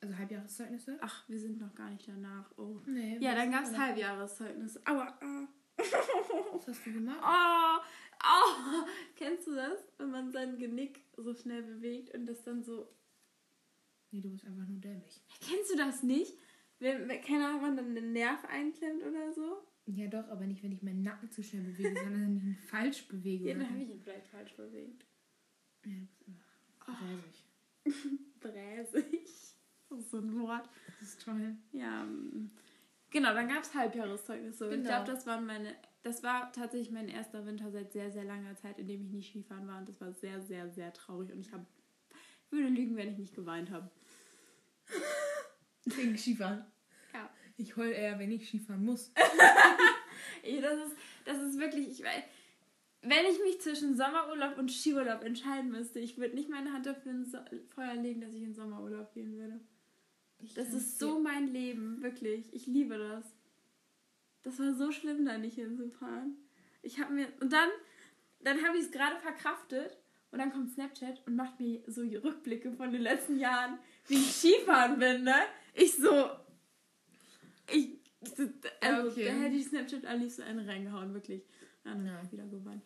[0.00, 0.98] Also Halbjahreszeugnisse.
[1.00, 2.50] Ach, wir sind noch gar nicht danach.
[2.58, 2.80] Oh.
[2.86, 3.18] Nee.
[3.20, 4.82] Ja, dann gab es Halbjahreszeugnisse.
[4.84, 5.06] Aua.
[5.06, 5.18] ah.
[5.20, 5.84] da?
[6.52, 7.20] Was hast du gemacht?
[7.22, 7.78] Oh,
[8.22, 8.84] oh.
[9.16, 9.78] Kennst du das?
[9.98, 12.88] Wenn man sein Genick so schnell bewegt und das dann so.
[14.10, 15.20] Nee, du bist einfach nur dämlich.
[15.40, 16.32] Kennst du das nicht?
[16.78, 19.62] Wenn, wenn keine Ahnung, man dann den Nerv einklemmt oder so?
[19.86, 22.56] Ja, doch, aber nicht, wenn ich meinen Nacken zu schnell bewege, sondern wenn ich ihn
[22.68, 23.50] falsch bewege.
[23.50, 25.06] Ja, dann habe ich ihn vielleicht falsch bewegt.
[25.84, 26.44] Ja, du bist
[26.80, 27.44] einfach räsig.
[28.40, 29.28] Bräsig.
[29.88, 30.68] Das ist so ein Wort.
[30.98, 31.56] Das ist toll.
[31.70, 32.50] Ja, ähm,
[33.10, 34.66] Genau, dann gab es Halbjahreszeugnisse.
[34.66, 34.88] Ich Genau.
[34.88, 35.74] glaube, das waren meine.
[36.02, 39.30] Das war tatsächlich mein erster Winter seit sehr, sehr langer Zeit, in dem ich nicht
[39.30, 39.78] Skifahren war.
[39.78, 41.32] Und das war sehr, sehr, sehr traurig.
[41.32, 41.66] Und ich habe
[42.50, 43.90] würde lügen, wenn ich nicht geweint habe.
[45.84, 46.64] Wegen Skifahren.
[47.12, 47.28] Ja.
[47.56, 49.12] Ich heul eher, wenn ich Skifahren muss.
[50.42, 52.22] Das ist, das ist wirklich, ich weiß,
[53.02, 57.10] wenn ich mich zwischen Sommerurlaub und Skiurlaub entscheiden müsste, ich würde nicht meine Hand dafür
[57.12, 57.36] ins
[57.74, 59.58] Feuer legen, dass ich in Sommerurlaub gehen würde.
[60.54, 62.52] Das ist so mein Leben, wirklich.
[62.52, 63.24] Ich liebe das.
[64.42, 66.36] Das war so schlimm, da nicht hinzufahren.
[66.82, 67.68] Ich habe mir, und dann,
[68.40, 69.96] dann habe ich es gerade verkraftet
[70.30, 74.32] und dann kommt Snapchat und macht mir so Rückblicke von den letzten Jahren, wie ich
[74.36, 75.34] Skifahren bin, ne?
[75.74, 76.30] Ich so,
[77.72, 77.98] ich,
[78.80, 79.24] also, Okay.
[79.24, 81.42] da hätte ich Snapchat am liebsten einen reingehauen, wirklich.
[81.82, 82.20] Dann Ja.
[82.30, 82.82] wieder geweint.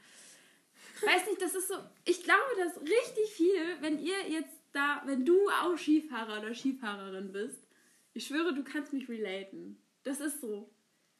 [1.02, 1.74] Weiß nicht, das ist so,
[2.04, 7.32] ich glaube, dass richtig viel, wenn ihr jetzt da, wenn du auch Skifahrer oder Skifahrerin
[7.32, 7.66] bist,
[8.12, 9.78] ich schwöre, du kannst mich relaten.
[10.02, 10.70] Das ist so.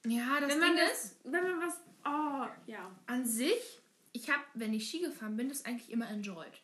[0.06, 2.90] Ja, das wenn man Ding das, ist, wenn man was, oh, ja.
[3.06, 3.80] an sich,
[4.12, 6.62] ich habe, wenn ich Ski gefahren bin, das eigentlich immer enjoyed.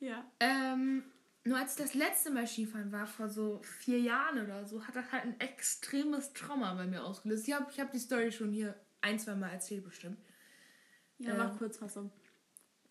[0.00, 0.24] Ja.
[0.40, 1.04] Ähm,
[1.44, 4.96] nur als ich das letzte Mal Skifahren war, vor so vier Jahren oder so, hat
[4.96, 7.46] das halt ein extremes Trauma bei mir ausgelöst.
[7.46, 10.18] Ich habe ich hab die Story schon hier ein, zwei Mal erzählt bestimmt.
[11.18, 12.10] Ja, Ähm, mach Kurzfassung.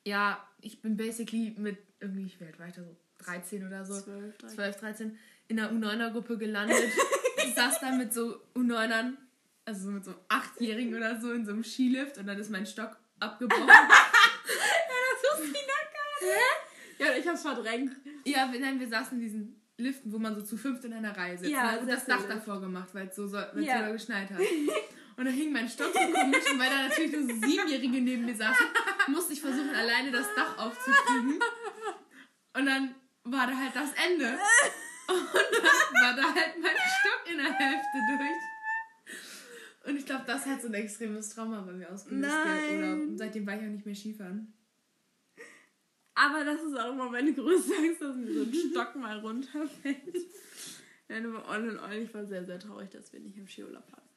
[0.06, 2.96] Ja, ich bin basically mit irgendwie, ich werde weiter so
[3.26, 4.56] 13 oder so, 12, 13.
[4.56, 6.78] 12, 13, in der U9er-Gruppe gelandet.
[7.46, 9.14] ich saß da mit so U9ern,
[9.66, 12.50] also so mit so einem Achtjährigen oder so in so einem Skilift und dann ist
[12.50, 13.68] mein Stock abgebrochen.
[17.02, 17.96] Ja, ich hab's verdrängt.
[18.26, 21.18] ja, wir, nein, wir saßen in diesen Liften, wo man so zu fünft in einer
[21.18, 21.50] Reihe sitzt.
[21.52, 21.80] Ja, ne?
[21.80, 22.30] und das Sessellift.
[22.30, 23.88] Dach davor gemacht, weil es so, so, Ja.
[23.88, 24.40] so geschneit hat.
[25.18, 28.26] Und dann hing mein Stock so komisch und weil da natürlich nur so Siebenjährige neben
[28.26, 28.66] mir saßen,
[29.08, 31.40] musste ich versuchen, alleine das Dach aufzukriegen.
[32.54, 34.38] Und dann war da halt das Ende.
[35.08, 39.88] Und dann war da halt mein Stock in der Hälfte durch.
[39.88, 42.22] Und ich glaube, das hat so ein extremes Trauma bei mir ausgelöst.
[42.22, 42.84] Nein.
[42.84, 44.54] Und seitdem war ich auch nicht mehr Skifahren.
[46.14, 50.18] Aber das ist auch immer meine größte Angst, dass mir so ein Stock mal runterfällt.
[51.08, 53.92] Nein, aber all in all, ich war sehr, sehr traurig, dass wir nicht im Skiurlaub
[53.92, 54.10] waren.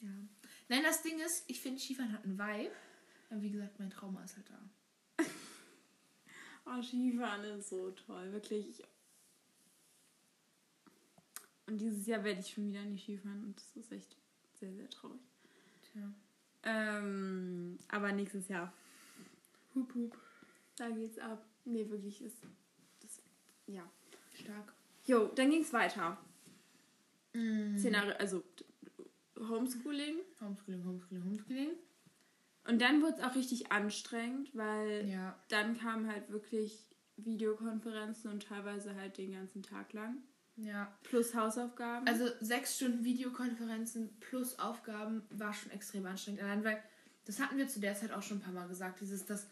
[0.00, 0.08] Ja.
[0.72, 2.74] Nein, das Ding ist, ich finde, Skifahren hat einen Vibe.
[3.28, 5.24] Aber wie gesagt, mein Trauma ist halt da.
[6.64, 8.70] Oh, Skifahren ist so toll, wirklich.
[8.80, 8.84] Ich-
[11.66, 14.16] Und dieses Jahr werde ich schon wieder nicht Skifahren und das ist echt
[14.54, 15.20] sehr, sehr traurig.
[15.92, 16.10] Tja.
[16.62, 18.72] Ähm, aber nächstes Jahr,
[19.74, 20.16] Hup, hup.
[20.76, 21.44] da geht's ab.
[21.66, 22.38] Nee, wirklich ist
[23.00, 23.20] das,
[23.66, 23.90] ja.
[24.34, 24.72] Stark.
[25.04, 26.16] Jo, dann ging's weiter.
[27.34, 27.76] Mm.
[27.76, 28.42] Szenario, also
[29.48, 30.16] Homeschooling.
[30.40, 31.70] Homeschooling, Homeschooling, Homeschooling.
[32.68, 35.36] Und dann wurde es auch richtig anstrengend, weil Ja.
[35.48, 36.86] dann kamen halt wirklich
[37.16, 40.18] Videokonferenzen und teilweise halt den ganzen Tag lang.
[40.56, 40.96] Ja.
[41.02, 42.06] Plus Hausaufgaben.
[42.06, 46.42] Also sechs Stunden Videokonferenzen plus Aufgaben war schon extrem anstrengend.
[46.42, 46.82] Allein weil,
[47.24, 49.46] das hatten wir zu der Zeit auch schon ein paar Mal gesagt, dieses, dass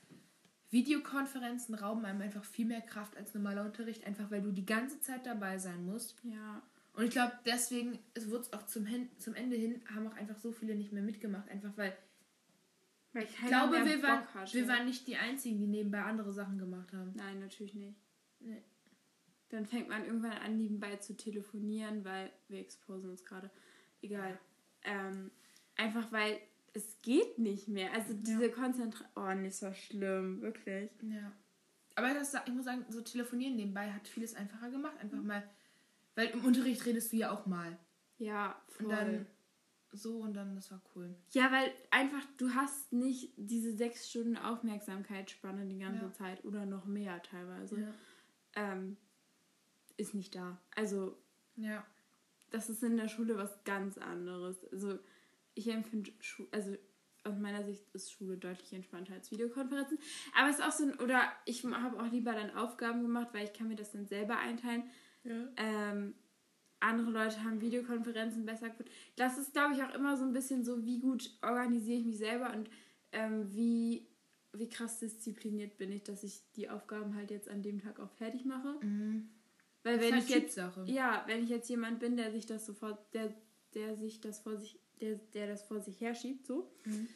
[0.70, 5.01] Videokonferenzen rauben einem einfach viel mehr Kraft als normaler Unterricht, einfach weil du die ganze
[5.01, 6.16] Zeit dabei sein musst.
[6.22, 6.62] ja.
[6.95, 10.16] Und ich glaube, deswegen es wurde es auch zum, hin, zum Ende hin, haben auch
[10.16, 11.97] einfach so viele nicht mehr mitgemacht, einfach weil
[13.12, 16.93] Weil ich glaube, wir waren, wir waren nicht die Einzigen, die nebenbei andere Sachen gemacht
[16.93, 17.12] haben.
[17.16, 17.99] Nein, natürlich nicht.
[18.41, 18.62] Nee.
[19.49, 23.51] Dann fängt man irgendwann an, nebenbei zu telefonieren, weil wir exposen uns gerade.
[24.01, 24.38] Egal.
[24.84, 25.30] Ähm,
[25.76, 26.38] einfach weil
[26.72, 27.93] es geht nicht mehr.
[27.93, 29.09] Also diese Konzentration.
[29.16, 30.41] Oh, ist so schlimm.
[30.41, 30.91] Wirklich.
[31.03, 31.32] Ja.
[31.97, 34.97] Aber das, ich muss sagen, so telefonieren nebenbei hat vieles einfacher gemacht.
[35.01, 35.43] Einfach mal,
[36.14, 37.78] weil im Unterricht redest du ja auch mal.
[38.18, 38.86] Ja, voll.
[38.86, 39.26] Und dann
[39.92, 41.14] so und dann, das war cool.
[41.32, 46.12] Ja, weil einfach, du hast nicht diese sechs Stunden Aufmerksamkeitsspanne die ganze Ja.
[46.12, 47.80] Zeit oder noch mehr teilweise.
[47.80, 47.94] Ja.
[48.54, 48.96] Ähm,
[49.96, 50.61] ist nicht da.
[50.76, 51.16] Also,
[51.56, 51.84] Ja.
[52.50, 54.64] das ist in der Schule was ganz anderes.
[54.72, 54.98] Also,
[55.54, 56.76] ich empfinde, Schu also
[57.24, 59.98] aus meiner Sicht ist Schule deutlich entspannter als Videokonferenzen.
[60.38, 63.44] Aber es ist auch so ein, oder ich habe auch lieber dann Aufgaben gemacht, weil
[63.44, 64.84] ich kann mir das dann selber einteilen.
[65.24, 65.48] Ja.
[65.56, 66.14] Ähm,
[66.80, 68.86] andere Leute haben Videokonferenzen besser gut.
[69.16, 72.18] Das ist, glaube ich, auch immer so ein bisschen so, wie gut organisiere ich mich
[72.18, 72.70] selber und
[73.12, 74.06] ähm, wie,
[74.54, 78.10] wie krass diszipliniert bin ich, dass ich die Aufgaben halt jetzt an dem Tag auch
[78.12, 78.74] fertig mache.
[78.84, 79.28] Mhm.
[79.82, 80.84] Weil Das wenn ich halt jetzt Typsache.
[80.86, 83.34] ja, wenn ich jetzt jemand bin, der sich das sofort, der,
[83.74, 87.08] der sich das vor sich, der, der das vor sich herschiebt, so, Mhm.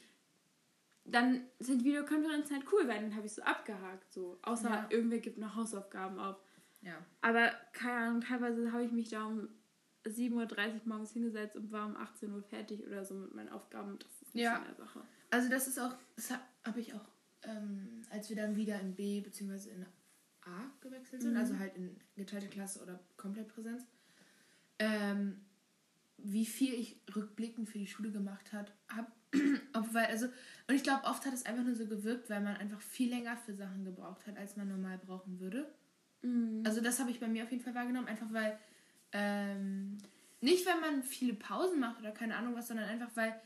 [1.07, 4.38] dann sind Videokonferenzen halt cool, weil dann habe ich so abgehakt, so.
[4.42, 4.86] Außer Ja.
[4.90, 6.36] irgendwer gibt noch Hausaufgaben auf.
[6.85, 7.05] Ja.
[7.22, 9.49] Aber keine Ahnung, teilweise habe ich mich da um
[10.07, 10.32] 7.30
[10.74, 13.99] Uhr morgens hingesetzt und war um 18 Uhr fertig oder so mit meinen Aufgaben.
[13.99, 14.57] Das ist nicht Ja.
[14.61, 15.01] so eine Sache.
[15.30, 16.30] Also das ist auch, das
[16.64, 17.09] habe ich auch,
[17.43, 19.70] ähm, als wir dann wieder in B bzw.
[19.70, 19.87] in
[20.43, 21.39] A gewechselt sind, Mhm.
[21.39, 23.87] also halt in geteilte Klasse oder komplett Präsenz,
[24.78, 25.41] ähm,
[26.18, 29.11] wie viel ich rückblickend für die Schule gemacht hat, hab,
[29.93, 30.26] weil, also,
[30.68, 33.37] und ich glaube, oft hat es einfach nur so gewirkt, weil man einfach viel länger
[33.39, 35.72] für Sachen gebraucht hat, als man normal brauchen würde.
[36.25, 36.62] Mhm.
[36.64, 38.59] Also das habe ich bei mir auf jeden Fall wahrgenommen, einfach weil,
[39.12, 39.99] ähm,
[40.41, 43.41] nicht weil man viele Pausen macht oder keine Ahnung was, sondern einfach weil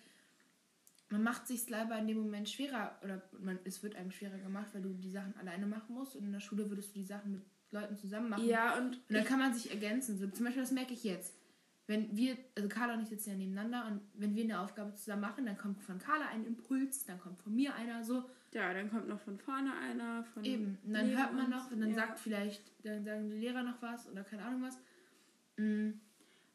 [1.10, 4.68] man macht sich leider in dem Moment schwerer oder man, es wird einem schwerer gemacht,
[4.72, 7.32] weil du die Sachen alleine machen musst und in der Schule würdest du die Sachen
[7.32, 8.46] mit Leuten zusammen machen.
[8.46, 10.18] Ja, und, Und dann kann man sich ergänzen.
[10.18, 11.34] So, zum Beispiel, das merke ich jetzt.
[11.86, 15.22] Wenn wir, also Carla und ich sitzen ja nebeneinander und wenn wir eine Aufgabe zusammen
[15.22, 18.28] machen, dann kommt von Carla ein Impuls, dann kommt von mir einer so.
[18.54, 20.24] Ja, dann kommt noch von vorne einer.
[20.34, 20.78] Von Eben.
[20.84, 21.96] Und dann neben hört man noch und dann ja.
[21.96, 24.78] sagt vielleicht, dann sagen die Lehrer noch was oder keine Ahnung was.
[25.56, 25.90] Mm,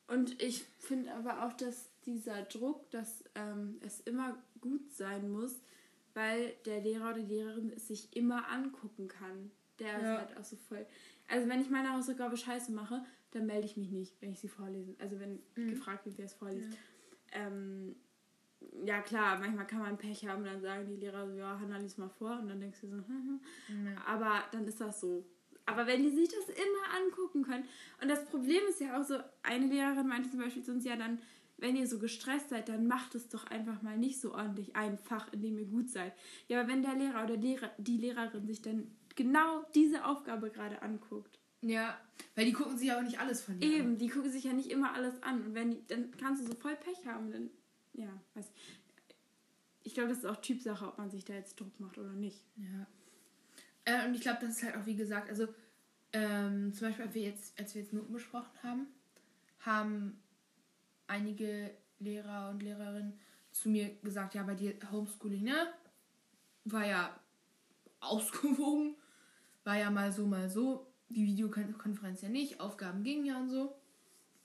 [0.08, 5.62] Und ich finde aber auch, dass dieser Druck, dass ähm, es immer gut sein muss,
[6.14, 9.52] weil der Lehrer oder die Lehrerin es sich immer angucken kann.
[9.80, 10.18] Der ist Ja.
[10.20, 10.86] halt auch so voll.
[11.30, 14.48] Also wenn ich meine Hausaufgabe scheiße mache, dann melde ich mich nicht, wenn ich sie
[14.50, 14.96] vorlese.
[15.00, 15.70] Also wenn Mhm.
[15.70, 16.78] gefragt wird, wer es vorliest.
[17.32, 17.96] Ähm,
[18.86, 21.98] ja klar, manchmal kann man Pech haben, dann sagen die Lehrer so, ja, Hanna lies
[21.98, 23.86] mal vor und dann denkst du so, hm, hm.
[23.88, 24.02] ja.
[24.06, 25.26] Aber dann ist das so.
[25.66, 27.66] Aber wenn die sich das immer angucken können.
[28.02, 30.98] Und das Problem ist ja auch so, eine Lehrerin meinte zum Beispiel zu uns, ja
[30.98, 31.20] dann,
[31.58, 34.98] wenn ihr so gestresst seid, dann macht es doch einfach mal nicht so ordentlich ein
[34.98, 36.14] Fach, in dem ihr gut seid.
[36.48, 40.82] Ja, aber wenn der Lehrer oder Lehrer, die Lehrerin sich dann genau diese Aufgabe gerade
[40.82, 41.40] anguckt.
[41.62, 41.98] ja,
[42.36, 44.72] weil die gucken sich aber nicht alles von dir Eben, die gucken sich ja nicht
[44.72, 45.42] immer alles an.
[45.46, 47.50] Und wenn die, dann kannst du so voll Pech haben, dann,
[47.94, 48.52] ja, weiß
[49.84, 49.94] ich.
[49.94, 52.44] Glaube, das ist auch Typsache, ob man sich da jetzt Druck macht oder nicht.
[52.56, 52.88] Ja.
[53.86, 55.48] Äh, und ich glaube, das ist halt auch, wie gesagt, also
[56.14, 58.88] ähm, zum Beispiel, als wir jetzt, als wir jetzt Noten besprochen haben,
[59.60, 60.22] haben
[61.08, 63.20] einige Lehrer und Lehrerinnen
[63.52, 65.74] zu mir gesagt, ja, bei dir Homeschooling, ne?
[66.66, 67.20] War ja
[68.00, 68.96] ausgewogen,
[69.64, 70.88] war ja mal so, mal so.
[71.10, 73.76] Die Videokonferenz ja nicht, Aufgaben gingen ja und so.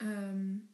[0.01, 0.69] Ähm,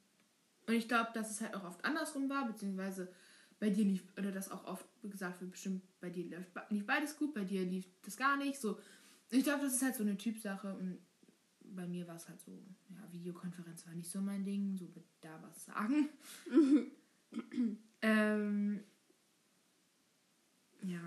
[0.66, 3.12] und ich glaube, dass es halt auch oft andersrum war, beziehungsweise
[3.60, 7.16] bei dir lief, oder das auch oft gesagt wird, bestimmt bei dir lief, lief beides
[7.16, 8.60] gut, bei dir lief das gar nicht.
[8.60, 8.78] So.
[9.30, 10.98] Ich glaube, das ist halt so eine Typsache und
[11.60, 12.52] bei mir war es halt so,
[12.90, 16.08] ja, Videokonferenz war nicht so mein Ding, so wird da was sagen.
[18.02, 18.84] ähm,
[20.82, 21.00] ja.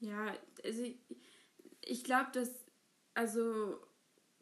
[0.00, 0.34] Ja,
[0.64, 0.96] also ich,
[1.80, 2.50] ich glaube, dass,
[3.14, 3.80] also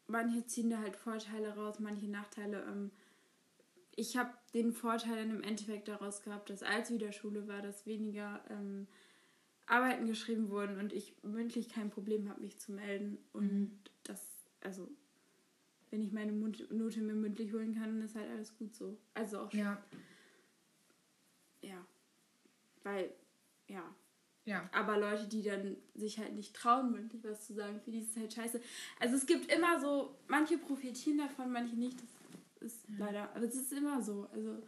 [0.07, 2.63] manche ziehen da halt Vorteile raus, manche Nachteile.
[2.63, 2.91] Ähm,
[3.95, 7.85] ich habe den Vorteil dann im Endeffekt daraus gehabt, dass als wieder Schule war, dass
[7.85, 8.87] weniger ähm,
[9.67, 13.17] Arbeiten geschrieben wurden und ich mündlich kein Problem habe, mich zu melden.
[13.33, 13.79] Und Mhm.
[14.03, 14.25] das,
[14.61, 14.89] also,
[15.89, 18.97] wenn ich meine Mund- Note mir mündlich holen kann, dann ist halt alles gut so.
[19.13, 19.81] Also auch, Ja.
[21.61, 21.85] ja.
[22.83, 23.13] Weil,
[23.67, 23.83] ja,
[24.45, 24.67] Ja.
[24.73, 28.11] aber Leute, die dann sich halt nicht trauen, mündlich was zu sagen, für die ist
[28.11, 28.59] es halt scheiße.
[28.99, 32.01] Also es gibt immer so, manche profitieren davon, manche nicht.
[32.01, 32.09] Das
[32.61, 34.27] ist leider, aber es ist immer so.
[34.31, 34.61] Also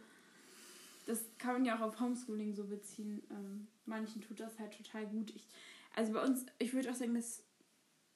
[1.06, 3.22] das kann man ja auch auf Homeschooling so beziehen.
[3.30, 5.30] Ähm, manchen tut das halt total gut.
[5.34, 5.46] Ich,
[5.94, 7.42] also bei uns, ich würde auch sagen, dass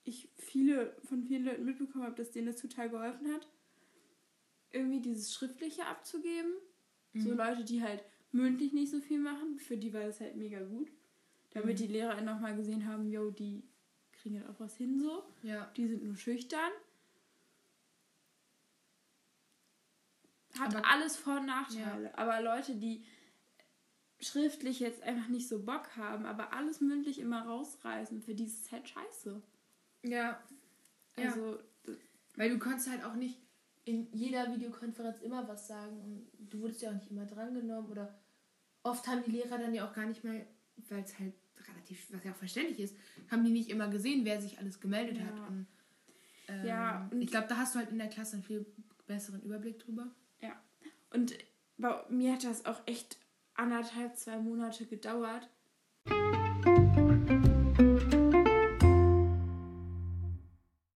[0.04, 3.46] ich viele von vielen Leuten mitbekommen habe, dass denen das total geholfen hat,
[4.70, 6.52] irgendwie dieses Schriftliche abzugeben.
[7.14, 10.62] So Leute, die halt mündlich nicht so viel machen, für die war das halt mega
[10.62, 10.88] gut.
[11.50, 13.64] Damit die Lehrer nochmal gesehen haben, yo, die
[14.12, 15.24] kriegen halt auch was hin so.
[15.42, 15.72] Ja.
[15.76, 16.70] Die sind nur schüchtern.
[20.58, 22.16] Hat Aber- alles Vor- und Nachteile.
[22.18, 23.04] Aber Leute, die
[24.20, 28.64] schriftlich jetzt einfach nicht so Bock haben, aber alles mündlich immer rausreißen, für die ist
[28.66, 29.40] es halt scheiße.
[30.02, 30.42] Ja.
[31.16, 31.28] Ja.
[31.30, 31.58] Also,
[32.36, 33.38] Weil du kannst halt auch nicht
[33.84, 38.16] in jeder Videokonferenz immer was sagen und du wurdest ja auch nicht immer drangenommen oder
[38.82, 40.46] oft haben die Lehrer dann ja auch gar nicht mal,
[40.88, 41.34] weil es halt
[41.68, 42.96] relativ, was ja auch verständlich ist,
[43.30, 45.24] haben die nicht immer gesehen, wer sich alles gemeldet Ja.
[45.26, 45.48] hat.
[45.48, 45.66] Und,
[46.48, 48.64] ähm, Ja, und- ich glaube, da hast du halt in der Klasse einen viel
[49.06, 50.08] besseren Überblick drüber.
[51.10, 51.36] Und
[51.76, 53.18] bei mir hat das auch echt
[53.54, 55.48] anderthalb, zwei Monate gedauert.